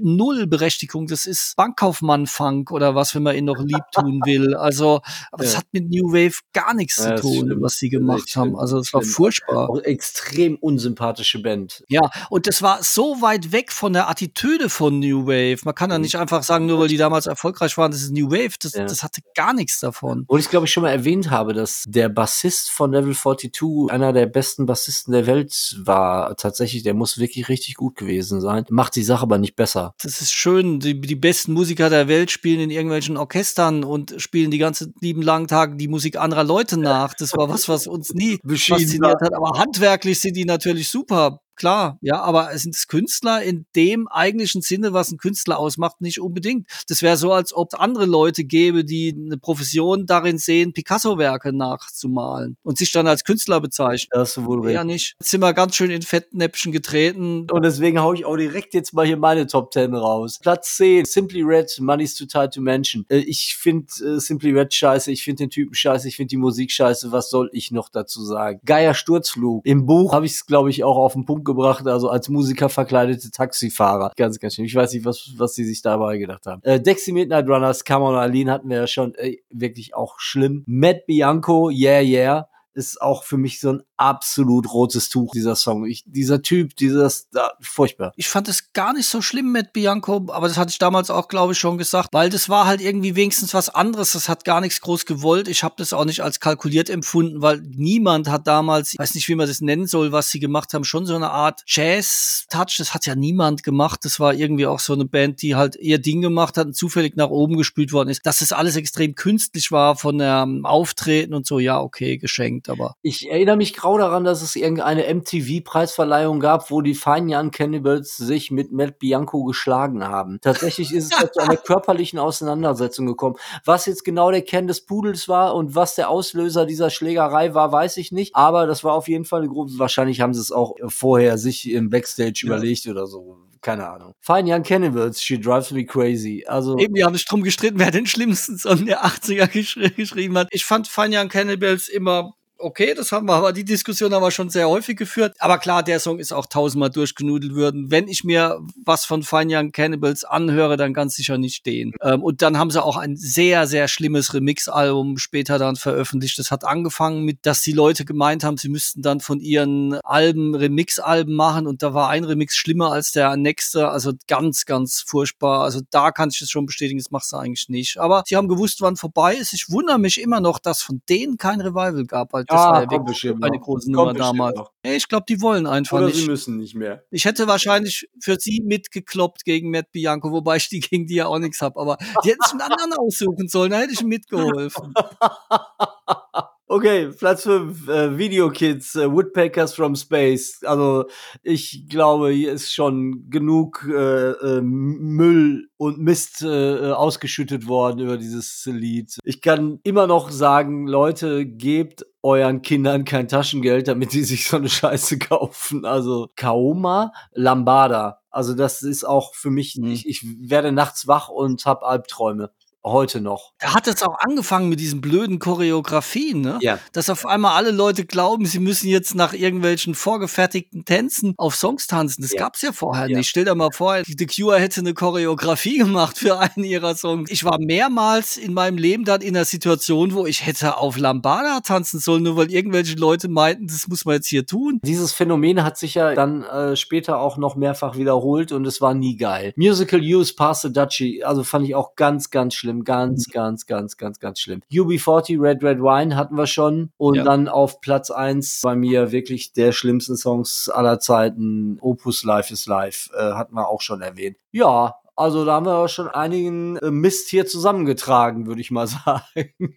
[0.00, 1.06] null Berechtigung.
[1.06, 4.54] Das ist Bankkaufmann-Funk oder was, wenn man ihn noch lieb tun will.
[4.54, 5.00] Also,
[5.32, 5.58] aber es Ja.
[5.58, 8.56] hat mit New Wave gar nichts Ja, zu tun, was sie gemacht haben.
[8.58, 9.70] Also, es war furchtbar.
[9.70, 11.84] Auch extrem unsympathische Band.
[11.88, 15.58] Ja, und das war so weit weg von der Attitüde von New Wave.
[15.64, 18.30] Man kann ja nicht einfach sagen, nur weil die damals erfolgreich waren, das ist New
[18.30, 18.54] Wave.
[18.60, 18.84] Das, Ja.
[18.84, 20.19] das hatte gar nichts davon.
[20.26, 24.12] Und ich glaube, ich schon mal erwähnt habe, dass der Bassist von Level 42 einer
[24.12, 26.36] der besten Bassisten der Welt war.
[26.36, 28.64] Tatsächlich, der muss wirklich richtig gut gewesen sein.
[28.70, 29.94] Macht die Sache aber nicht besser.
[30.02, 30.80] Das ist schön.
[30.80, 35.22] Die, die besten Musiker der Welt spielen in irgendwelchen Orchestern und spielen die ganzen lieben
[35.22, 37.14] langen Tage die Musik anderer Leute nach.
[37.14, 39.34] Das war was, was uns nie Beschieden fasziniert hat.
[39.34, 41.40] Aber handwerklich sind die natürlich super.
[41.60, 46.18] Klar, ja, aber sind es Künstler in dem eigentlichen Sinne, was ein Künstler ausmacht, nicht
[46.18, 46.66] unbedingt.
[46.88, 51.52] Das wäre so, als ob es andere Leute gäbe, die eine Profession darin sehen, Picasso-Werke
[51.52, 54.08] nachzumalen und sich dann als Künstler bezeichnen.
[54.10, 54.74] Da hast du wohl recht.
[54.74, 55.16] Ja, nicht.
[55.20, 57.46] Jetzt sind wir ganz schön in Fettnäpfchen getreten.
[57.50, 60.38] Und deswegen hau ich auch direkt jetzt mal hier meine Top 10 raus.
[60.40, 63.04] Platz 10, Simply Red, Money's Too Tight to Mention.
[63.10, 66.38] Äh, Ich finde äh, Simply Red scheiße, ich finde den Typen scheiße, ich finde die
[66.38, 67.12] Musik scheiße.
[67.12, 68.60] Was soll ich noch dazu sagen?
[68.64, 69.66] Geier Sturzflug.
[69.66, 72.68] Im Buch habe ich es, glaube ich, auch auf den Punkt gebracht, also als Musiker
[72.68, 74.12] verkleidete Taxifahrer.
[74.16, 74.64] Ganz, ganz schön.
[74.64, 76.62] Ich weiß nicht, was, was sie sich dabei gedacht haben.
[76.64, 79.14] Äh, Dexy Midnight Runners, Come on Aline hatten wir ja schon.
[79.16, 80.64] Äh, wirklich auch schlimm.
[80.66, 85.84] Matt Bianco, Yeah, Yeah ist auch für mich so ein absolut rotes Tuch, dieser Song.
[85.84, 88.12] Ich, dieser Typ, dieses, da, furchtbar.
[88.16, 91.28] Ich fand es gar nicht so schlimm mit Bianco, aber das hatte ich damals auch,
[91.28, 94.12] glaube ich, schon gesagt, weil das war halt irgendwie wenigstens was anderes.
[94.12, 95.48] Das hat gar nichts groß gewollt.
[95.48, 99.28] Ich habe das auch nicht als kalkuliert empfunden, weil niemand hat damals, ich weiß nicht,
[99.28, 102.78] wie man das nennen soll, was sie gemacht haben, schon so eine Art Jazz-Touch.
[102.78, 104.00] Das hat ja niemand gemacht.
[104.04, 107.16] Das war irgendwie auch so eine Band, die halt ihr Ding gemacht hat und zufällig
[107.16, 108.24] nach oben gespült worden ist.
[108.24, 112.94] Dass das alles extrem künstlich war von ähm, Auftreten und so, ja, okay, geschenkt, aber
[113.02, 118.16] Ich erinnere mich grau daran, dass es irgendeine MTV-Preisverleihung gab, wo die Fine Young Cannibals
[118.16, 120.40] sich mit Matt Bianco geschlagen haben.
[120.40, 123.36] Tatsächlich ist es zu einer körperlichen Auseinandersetzung gekommen.
[123.64, 127.72] Was jetzt genau der Kern des Pudels war und was der Auslöser dieser Schlägerei war,
[127.72, 128.36] weiß ich nicht.
[128.36, 129.72] Aber das war auf jeden Fall eine Gruppe.
[129.76, 133.38] Wahrscheinlich haben sie es auch vorher sich im Backstage überlegt oder so.
[133.62, 134.14] Keine Ahnung.
[134.20, 136.44] Fine Young Cannibals, She Drives Me Crazy.
[136.46, 140.38] Also Eben, die haben sich drum gestritten, wer den schlimmsten Song der 80er gesch geschrieben
[140.38, 140.48] hat.
[140.50, 144.30] Ich fand Fine Young Cannibals immer okay, das haben wir, aber die Diskussion haben wir
[144.30, 145.34] schon sehr häufig geführt.
[145.38, 147.90] Aber klar, der Song ist auch tausendmal durchgenudelt worden.
[147.90, 151.92] Wenn ich mir was von Fine Young Cannibals anhöre, dann ganz sicher nicht stehen.
[152.02, 156.38] Ähm, und dann haben sie auch ein sehr, sehr schlimmes Remix-Album später dann veröffentlicht.
[156.38, 160.54] Das hat angefangen mit, dass die Leute gemeint haben, sie müssten dann von ihren Alben
[160.54, 163.88] Remix-Alben machen und da war ein Remix schlimmer als der nächste.
[163.88, 165.62] Also ganz, ganz furchtbar.
[165.62, 167.98] Also da kann ich es schon bestätigen, das machst du eigentlich nicht.
[167.98, 169.52] Aber sie haben gewusst, wann vorbei ist.
[169.52, 172.80] Ich wundere mich immer noch, dass von denen kein Revival gab, weil das Ah, war
[172.82, 174.58] wirklich bestimmt eine große Nummer damals.
[174.84, 176.16] Nee, Ich glaube, die wollen einfach Oder nicht.
[176.16, 177.04] sie müssen nicht mehr.
[177.10, 181.26] Ich hätte wahrscheinlich für sie mitgekloppt gegen Matt Bianco, wobei ich die gegen die ja
[181.26, 181.78] auch nichts habe.
[181.80, 184.92] Aber die hätten sich einen anderen aussuchen sollen, da hätte ich mitgeholfen.
[186.72, 190.60] Okay, Platz 5, äh, Video Kids, äh, Woodpeckers from Space.
[190.62, 191.06] Also
[191.42, 198.16] ich glaube, hier ist schon genug äh, äh, Müll und Mist äh, ausgeschüttet worden über
[198.16, 199.18] dieses Lied.
[199.24, 204.58] Ich kann immer noch sagen, Leute, gebt euren Kindern kein Taschengeld, damit die sich so
[204.58, 205.84] eine Scheiße kaufen.
[205.84, 208.20] Also Kaoma Lambada.
[208.30, 212.52] Also das ist auch für mich, ich, ich werde nachts wach und hab Albträume.
[212.84, 213.52] Heute noch.
[213.58, 216.58] Da hat es auch angefangen mit diesen blöden Choreografien, ne?
[216.62, 216.78] Ja.
[216.92, 221.86] Dass auf einmal alle Leute glauben, sie müssen jetzt nach irgendwelchen vorgefertigten Tänzen auf Songs
[221.86, 222.22] tanzen.
[222.22, 222.38] Das Ja.
[222.40, 223.18] gab's ja vorher Ja.
[223.18, 223.28] nicht.
[223.28, 227.30] Stell dir mal vor, The Cure hätte eine Choreografie gemacht für einen ihrer Songs.
[227.30, 231.60] Ich war mehrmals in meinem Leben dann in einer Situation, wo ich hätte auf Lambada
[231.60, 234.80] tanzen sollen, nur weil irgendwelche Leute meinten, das muss man jetzt hier tun.
[234.84, 238.94] Dieses Phänomen hat sich ja dann äh, später auch noch mehrfach wiederholt und es war
[238.94, 239.52] nie geil.
[239.56, 242.84] Musical Use Pass the Dutchie, also fand ich auch ganz, ganz schlimm.
[242.84, 244.60] Ganz, ganz, ganz, ganz, ganz schlimm.
[244.70, 247.24] UB40 Red Red Wine hatten wir schon und Ja.
[247.24, 252.66] dann auf Platz eins bei mir wirklich der schlimmsten Songs aller Zeiten, Opus Life is
[252.66, 254.36] Life, äh, hatten wir auch schon erwähnt.
[254.52, 259.20] Ja, also da haben wir schon einigen äh, Mist hier zusammengetragen, würde ich mal sagen.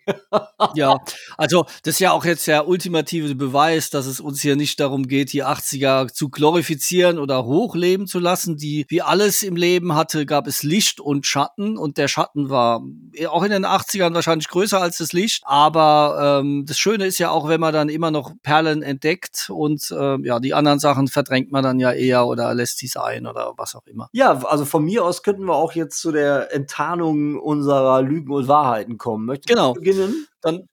[0.75, 0.97] Ja,
[1.37, 5.07] also das ist ja auch jetzt der ultimative Beweis, dass es uns hier nicht darum
[5.07, 8.57] geht, die 80er zu glorifizieren oder hochleben zu lassen.
[8.57, 12.81] Die, wie alles im Leben hatte, gab es Licht und Schatten und der Schatten war
[13.27, 15.43] auch in den 80ern wahrscheinlich größer als das Licht.
[15.45, 19.93] Aber ähm, das Schöne ist ja auch, wenn man dann immer noch Perlen entdeckt und
[19.97, 23.53] ähm, ja, die anderen Sachen verdrängt man dann ja eher oder lässt sie sein oder
[23.57, 24.09] was auch immer.
[24.13, 28.47] Ja, also von mir aus könnten wir auch jetzt zu der Enttarnung unserer Lügen und
[28.47, 29.25] Wahrheiten kommen.
[29.25, 29.73] Möchtest Genau.
[29.73, 30.27] du beginnen?
[30.41, 30.67] Dann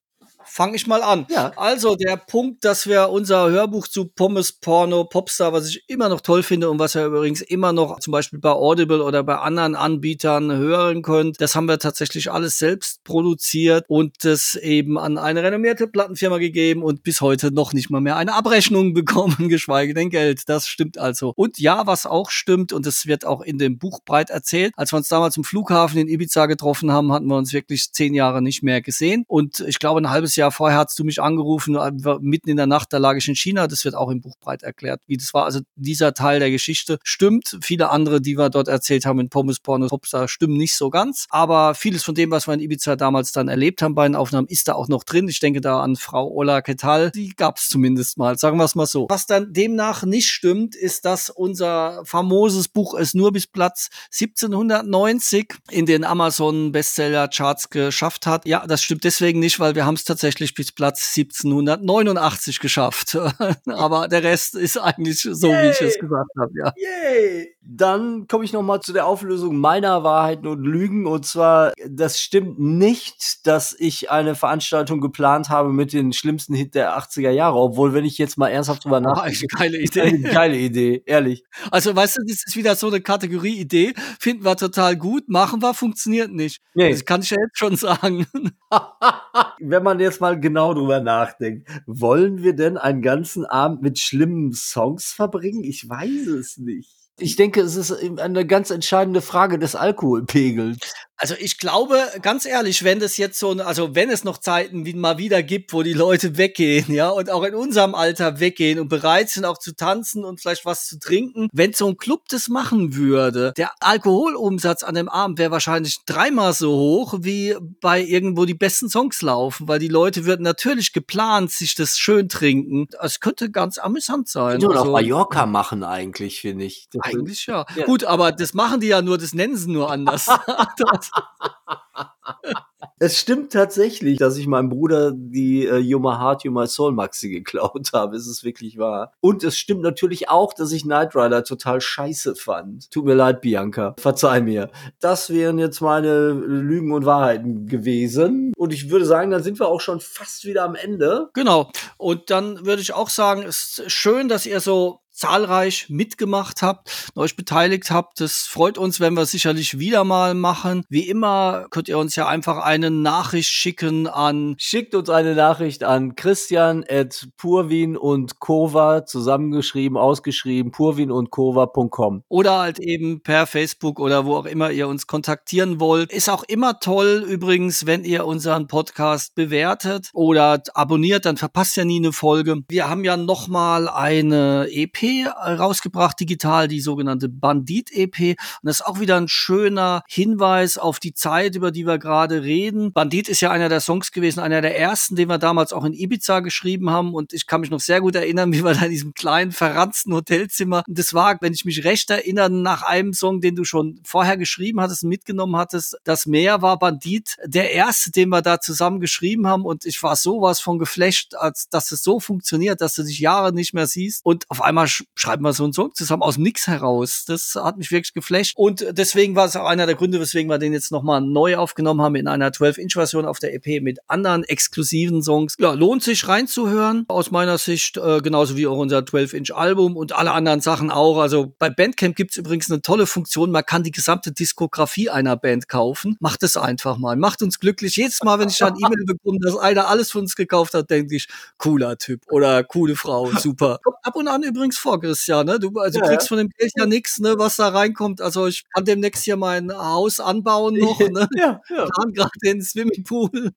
[0.50, 1.26] fange ich mal an.
[1.30, 1.52] Ja.
[1.56, 6.20] Also der Punkt, dass wir unser Hörbuch zu Pommes Porno Popstar, was ich immer noch
[6.20, 9.76] toll finde und was ihr übrigens immer noch zum Beispiel bei Audible oder bei anderen
[9.76, 15.42] Anbietern hören könnt, das haben wir tatsächlich alles selbst produziert und das eben an eine
[15.42, 20.10] renommierte Plattenfirma gegeben und bis heute noch nicht mal mehr eine Abrechnung bekommen, geschweige denn
[20.10, 20.48] Geld.
[20.48, 21.32] Das stimmt also.
[21.36, 24.92] Und ja, was auch stimmt und es wird auch in dem Buch breit erzählt, als
[24.92, 28.42] wir uns damals im Flughafen in Ibiza getroffen haben, hatten wir uns wirklich zehn Jahre
[28.42, 31.90] nicht mehr gesehen und ich glaube ein halbes Jahr vorher hast du mich angerufen, äh,
[32.20, 34.62] mitten in der Nacht, da lag ich in China, das wird auch im Buch breit
[34.62, 35.44] erklärt, wie das war.
[35.44, 37.58] Also dieser Teil der Geschichte stimmt.
[37.60, 41.26] Viele andere, die wir dort erzählt haben in Pommes, Porno, Popstar, stimmen nicht so ganz.
[41.30, 44.46] Aber vieles von dem, was wir in Ibiza damals dann erlebt haben bei den Aufnahmen,
[44.46, 45.28] ist da auch noch drin.
[45.28, 48.74] Ich denke da an Frau Ola Ketal, die gab es zumindest mal, sagen wir es
[48.74, 49.06] mal so.
[49.10, 55.54] Was dann demnach nicht stimmt, ist, dass unser famoses Buch es nur bis Platz 1790
[55.70, 58.46] in den Amazon Bestseller Charts geschafft hat.
[58.46, 60.19] Ja, das stimmt deswegen nicht, weil wir haben es tatsächlich
[60.54, 63.16] bis Platz 1789 geschafft.
[63.66, 66.00] Aber der Rest ist eigentlich so, wie ich es Yay.
[66.00, 66.72] gesagt habe, ja.
[66.76, 67.54] Yay!
[67.62, 71.06] Dann komme ich noch mal zu der Auflösung meiner Wahrheiten und Lügen.
[71.06, 76.74] Und zwar, das stimmt nicht, dass ich eine Veranstaltung geplant habe mit den schlimmsten Hit
[76.74, 77.58] der 80er Jahre.
[77.58, 80.18] Obwohl, wenn ich jetzt mal ernsthaft drüber nachdenke, eine geile Idee.
[80.32, 81.44] geile Idee, ehrlich.
[81.70, 83.94] Also, weißt du, das ist wieder so eine Kategorie-Idee.
[84.18, 86.60] Finden wir total gut, machen wir, funktioniert nicht.
[86.74, 86.90] Nee.
[86.90, 88.26] Das kann ich ja jetzt schon sagen.
[89.60, 94.52] Wenn man jetzt mal genau drüber nachdenkt, wollen wir denn einen ganzen Abend mit schlimmen
[94.52, 95.62] Songs verbringen?
[95.62, 96.96] Ich weiß es nicht.
[97.20, 100.78] Ich denke, es ist eine ganz entscheidende Frage des Alkoholpegels.
[101.22, 104.86] Also ich glaube, ganz ehrlich, wenn das jetzt so, ein- also wenn es noch Zeiten
[104.86, 108.78] wie mal wieder gibt, wo die Leute weggehen, ja, und auch in unserem Alter weggehen
[108.80, 112.22] und bereit sind auch zu tanzen und vielleicht was zu trinken, wenn so ein Club
[112.30, 118.00] das machen würde, der Alkoholumsatz an dem Abend wäre wahrscheinlich dreimal so hoch, wie bei
[118.00, 122.88] irgendwo die besten Songs laufen, weil die Leute würden natürlich geplant sich das schön trinken.
[122.98, 124.52] Es könnte ganz amüsant sein.
[124.52, 126.88] Könnte man Also- auf Mallorca machen eigentlich, finde ich.
[126.92, 127.66] Das eigentlich ja.
[127.76, 127.84] Ja.
[127.84, 130.26] Gut, aber das machen die ja nur, das nennen sie nur anders.
[130.78, 131.09] Das-
[133.02, 136.92] Es stimmt tatsächlich, dass ich meinem Bruder die äh, You My Heart, You My Soul
[136.92, 138.14] Maxi geklaut habe.
[138.14, 139.14] Es ist wirklich wahr.
[139.20, 142.90] Und es stimmt natürlich auch, dass ich Knight Rider total scheiße fand.
[142.90, 143.94] Tut mir leid, Bianca.
[143.98, 144.70] Verzeih mir.
[145.00, 148.52] Das wären jetzt meine Lügen und Wahrheiten gewesen.
[148.58, 151.30] Und ich würde sagen, dann sind wir auch schon fast wieder am Ende.
[151.32, 151.70] Genau.
[151.96, 157.10] Und dann würde ich auch sagen, es ist schön, dass ihr so zahlreich mitgemacht habt,
[157.14, 158.20] euch beteiligt habt.
[158.20, 160.84] Das freut uns, wenn wir sicherlich wieder mal machen.
[160.88, 165.84] Wie immer könnt ihr uns ja einfach eine Nachricht schicken an Schickt uns eine Nachricht
[165.84, 172.22] an Christian at Purwin und Kova zusammengeschrieben, ausgeschrieben, purwin und Kova.com.
[172.28, 176.12] oder halt eben per Facebook oder wo auch immer ihr uns kontaktieren wollt.
[176.12, 181.84] Ist auch immer toll übrigens, wenn ihr unseren Podcast bewertet oder abonniert, dann verpasst ihr
[181.84, 182.62] nie eine Folge.
[182.68, 188.80] Wir haben ja noch mal eine EP rausgebracht digital, die sogenannte Bandit EP und das
[188.80, 192.92] ist auch wieder ein schöner Hinweis auf die Zeit, über die wir gerade reden.
[192.92, 195.92] Bandit ist ja einer der Songs gewesen, einer der ersten, den wir damals auch in
[195.92, 197.14] Ibiza geschrieben haben.
[197.14, 200.12] Und ich kann mich noch sehr gut erinnern, wie wir da in diesem kleinen verranzten
[200.12, 204.00] Hotelzimmer und das war, wenn ich mich recht erinnere, nach einem Song, den du schon
[204.04, 209.00] vorher geschrieben hattest, mitgenommen hattest, das Meer war Bandit, der erste, den wir da zusammen
[209.00, 209.64] geschrieben haben.
[209.64, 213.52] Und ich war sowas von geflasht, als dass es so funktioniert, dass du dich Jahre
[213.52, 214.24] nicht mehr siehst.
[214.24, 217.24] Und auf einmal sch schreiben wir so einen Song zusammen aus dem Nix heraus.
[217.26, 220.58] Das hat mich wirklich geflasht und deswegen war es auch einer der Gründe, weswegen wir
[220.58, 225.22] den jetzt nochmal neu aufgenommen haben in einer 12-Inch-Version auf der EP mit anderen exklusiven
[225.22, 225.54] Songs.
[225.58, 230.32] Ja, lohnt sich reinzuhören, aus meiner Sicht, äh, genauso wie auch unser 12-Inch-Album und alle
[230.32, 231.18] anderen Sachen auch.
[231.18, 235.68] Also bei Bandcamp gibt's übrigens eine tolle Funktion, man kann die gesamte Diskografie einer Band
[235.68, 236.16] kaufen.
[236.20, 237.96] Macht es einfach mal, macht uns glücklich.
[237.96, 241.16] Jedes Mal, wenn ich dann E-Mail bekomme, dass einer alles von uns gekauft hat, denke
[241.16, 241.28] ich,
[241.58, 243.78] cooler Typ oder coole Frau, super.
[243.82, 245.58] Kommt ab und an übrigens vor, Christian, ne?
[245.58, 248.20] Du also Ja, kriegst von dem Geld ja nichts, ne, was da reinkommt.
[248.20, 251.28] Also ich kann demnächst hier mein Haus anbauen noch, ne?
[251.36, 251.84] Ja, ja.
[251.86, 253.52] Plan gerade den Swimmingpool.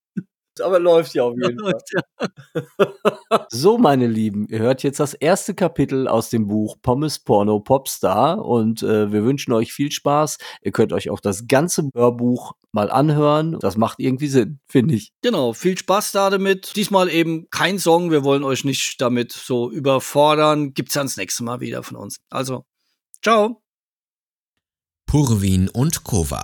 [0.62, 1.82] Aber läuft ja auf jeden Fall.
[2.20, 3.48] Ja.
[3.50, 8.44] So, meine Lieben, ihr hört jetzt das erste Kapitel aus dem Buch Pommes Porno Popstar
[8.44, 10.38] und äh, wir wünschen euch viel Spaß.
[10.62, 13.58] Ihr könnt euch auch das ganze Hörbuch mal anhören.
[13.60, 15.12] Das macht irgendwie Sinn, finde ich.
[15.22, 16.76] Genau, viel Spaß da damit.
[16.76, 20.74] Diesmal eben kein Song, wir wollen euch nicht damit so überfordern.
[20.74, 22.18] Gibt's dann das nächste Mal wieder von uns.
[22.30, 22.66] Also,
[23.22, 23.62] ciao.
[25.08, 26.44] Purwin und Kova.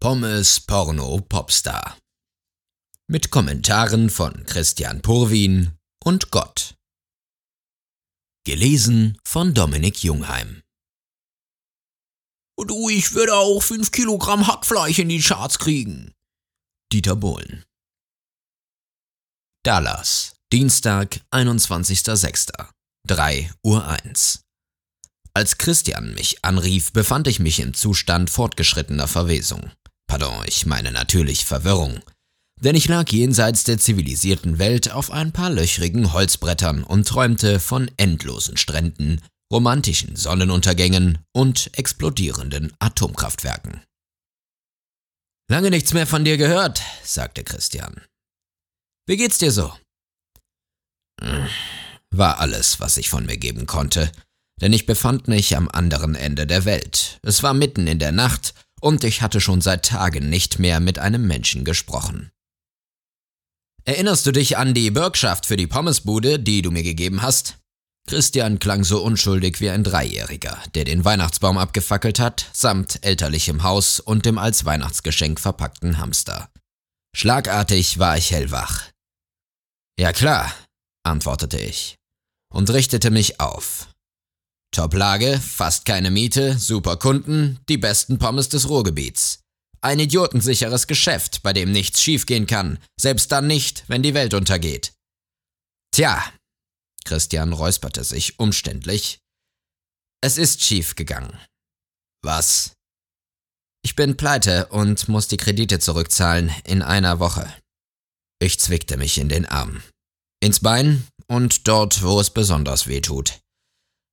[0.00, 1.96] Pommes Porno Popstar.
[3.06, 6.74] Mit Kommentaren von Christian Purwin und Gott.
[8.46, 10.62] Gelesen von Dominik Jungheim.
[12.56, 16.14] Du, ich würde auch 5 Kilogramm Hackfleisch in die Charts kriegen.
[16.90, 17.62] Dieter Bohlen.
[19.66, 22.70] Dallas, Dienstag, 21.06.
[23.06, 24.44] 3 Uhr 1.
[25.34, 29.70] Als Christian mich anrief, befand ich mich im Zustand fortgeschrittener Verwesung.
[30.06, 32.00] Pardon, ich meine natürlich Verwirrung.
[32.64, 37.90] Denn ich lag jenseits der zivilisierten Welt auf ein paar löchrigen Holzbrettern und träumte von
[37.98, 39.20] endlosen Stränden,
[39.52, 43.82] romantischen Sonnenuntergängen und explodierenden Atomkraftwerken.
[45.50, 48.00] Lange nichts mehr von dir gehört, sagte Christian.
[49.06, 49.70] Wie geht's dir so?
[52.10, 54.10] War alles, was ich von mir geben konnte,
[54.62, 57.18] denn ich befand mich am anderen Ende der Welt.
[57.22, 60.98] Es war mitten in der Nacht und ich hatte schon seit Tagen nicht mehr mit
[60.98, 62.30] einem Menschen gesprochen.
[63.86, 67.58] Erinnerst du dich an die Bürgschaft für die Pommesbude, die du mir gegeben hast?
[68.08, 74.00] Christian klang so unschuldig wie ein Dreijähriger, der den Weihnachtsbaum abgefackelt hat, samt elterlichem Haus
[74.00, 76.50] und dem als Weihnachtsgeschenk verpackten Hamster.
[77.14, 78.90] Schlagartig war ich hellwach.
[79.98, 80.52] Ja klar,
[81.04, 81.96] antwortete ich
[82.50, 83.88] und richtete mich auf.
[84.72, 89.43] Top-Lage, fast keine Miete, super Kunden, die besten Pommes des Ruhrgebiets.
[89.84, 94.94] Ein idiotensicheres Geschäft, bei dem nichts schiefgehen kann, selbst dann nicht, wenn die Welt untergeht.
[95.94, 96.24] Tja,
[97.04, 99.18] Christian räusperte sich umständlich.
[100.22, 101.38] Es ist schief gegangen.
[102.22, 102.72] Was?
[103.84, 107.54] Ich bin pleite und muss die Kredite zurückzahlen in einer Woche.
[108.40, 109.82] Ich zwickte mich in den Arm.
[110.42, 113.38] Ins Bein und dort, wo es besonders weh tut.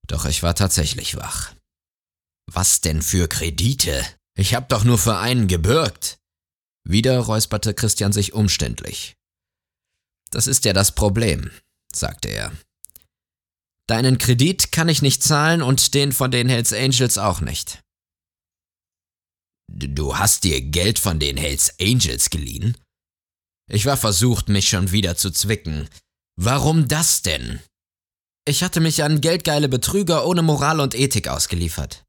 [0.08, 1.56] Doch ich war tatsächlich wach.
[2.52, 4.06] Was denn für Kredite?
[4.38, 6.20] Ich hab doch nur für einen gebürgt.
[6.84, 9.16] Wieder räusperte Christian sich umständlich.
[10.32, 11.52] Das ist ja das Problem,
[11.94, 12.52] sagte er.
[13.88, 17.82] Deinen Kredit kann ich nicht zahlen und den von den Hells Angels auch nicht.
[19.68, 22.78] Du hast dir Geld von den Hells Angels geliehen?
[23.70, 25.90] Ich war versucht, mich schon wieder zu zwicken.
[26.38, 27.62] Warum das denn?
[28.46, 32.04] Ich hatte mich an geldgeile Betrüger ohne Moral und Ethik ausgeliefert.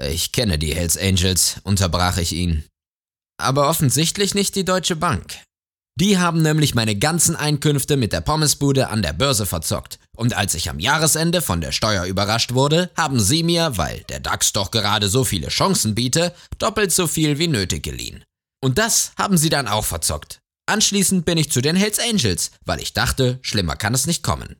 [0.00, 2.64] Ich kenne die Hells Angels, unterbrach ich ihn.
[3.40, 5.38] Aber offensichtlich nicht die Deutsche Bank.
[5.98, 9.98] Die haben nämlich meine ganzen Einkünfte mit der Pommesbude an der Börse verzockt.
[10.16, 14.20] Und als ich am Jahresende von der Steuer überrascht wurde, haben sie mir, weil der
[14.20, 18.22] DAX doch gerade so viele Chancen biete, doppelt so viel wie nötig geliehen.
[18.62, 20.38] Und das haben sie dann auch verzockt.
[20.66, 24.56] Anschließend bin ich zu den Hells Angels, weil ich dachte, schlimmer kann es nicht kommen.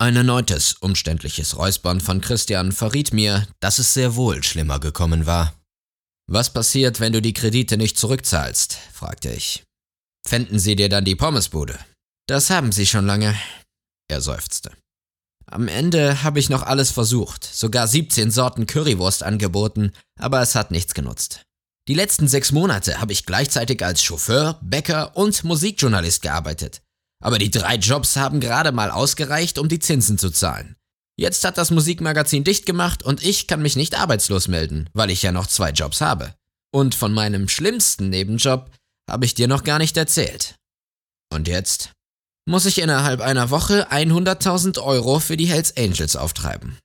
[0.00, 5.52] Ein erneutes umständliches Räuspern von Christian verriet mir, dass es sehr wohl schlimmer gekommen war.
[6.26, 8.78] Was passiert, wenn du die Kredite nicht zurückzahlst?
[8.94, 9.62] fragte ich.
[10.26, 11.78] Fänden sie dir dann die Pommesbude?
[12.26, 13.38] Das haben sie schon lange.
[14.08, 14.72] Er seufzte.
[15.44, 20.70] Am Ende habe ich noch alles versucht, sogar 17 Sorten Currywurst angeboten, aber es hat
[20.70, 21.42] nichts genutzt.
[21.88, 26.80] Die letzten sechs Monate habe ich gleichzeitig als Chauffeur, Bäcker und Musikjournalist gearbeitet.
[27.22, 30.76] Aber die drei Jobs haben gerade mal ausgereicht, um die Zinsen zu zahlen.
[31.16, 35.22] Jetzt hat das Musikmagazin dicht gemacht und ich kann mich nicht arbeitslos melden, weil ich
[35.22, 36.34] ja noch zwei Jobs habe.
[36.72, 38.70] Und von meinem schlimmsten Nebenjob
[39.08, 40.54] habe ich dir noch gar nicht erzählt.
[41.32, 41.92] Und jetzt
[42.48, 46.78] muss ich innerhalb einer Woche 100.000 Euro für die Hells Angels auftreiben.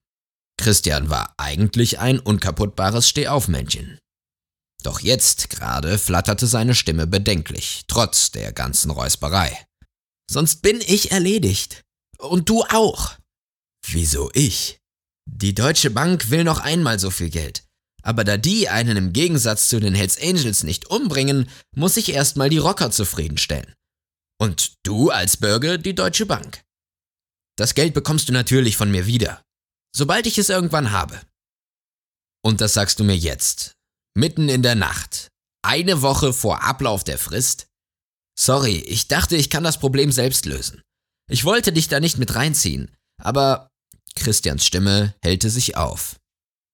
[0.58, 4.00] Christian war eigentlich ein unkaputtbares Stehaufmännchen.
[4.84, 9.66] Doch jetzt gerade flatterte seine Stimme bedenklich, trotz der ganzen Räusperei.
[10.30, 11.84] Sonst bin ich erledigt.
[12.18, 13.16] Und du auch.
[13.88, 14.80] Wieso ich?
[15.26, 17.64] Die Deutsche Bank will noch einmal so viel Geld.
[18.04, 22.50] Aber da die einen im Gegensatz zu den Hells Angels nicht umbringen, muss ich erstmal
[22.50, 23.74] die Rocker zufriedenstellen.
[24.40, 26.64] Und du als Bürger die Deutsche Bank.
[27.58, 29.42] Das Geld bekommst du natürlich von mir wieder,
[29.96, 31.20] sobald ich es irgendwann habe.
[32.44, 33.74] Und das sagst du mir jetzt,
[34.16, 35.30] mitten in der Nacht,
[35.64, 37.68] eine Woche vor Ablauf der Frist?
[38.38, 40.82] Sorry, ich dachte, ich kann das Problem selbst lösen.
[41.30, 43.70] Ich wollte dich da nicht mit reinziehen, aber
[44.16, 46.18] Christians Stimme hellte sich auf.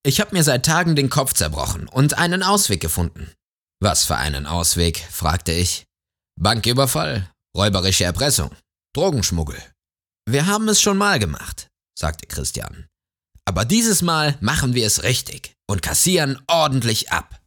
[0.04, 3.32] Ich habe mir seit Tagen den Kopf zerbrochen und einen Ausweg gefunden.
[3.80, 5.06] Was für einen Ausweg?
[5.12, 5.86] fragte ich.
[6.40, 8.52] Banküberfall, räuberische Erpressung,
[8.96, 9.62] Drogenschmuggel.
[10.28, 12.88] Wir haben es schon mal gemacht, sagte Christian.
[13.46, 17.41] Aber dieses Mal machen wir es richtig und kassieren ordentlich ab.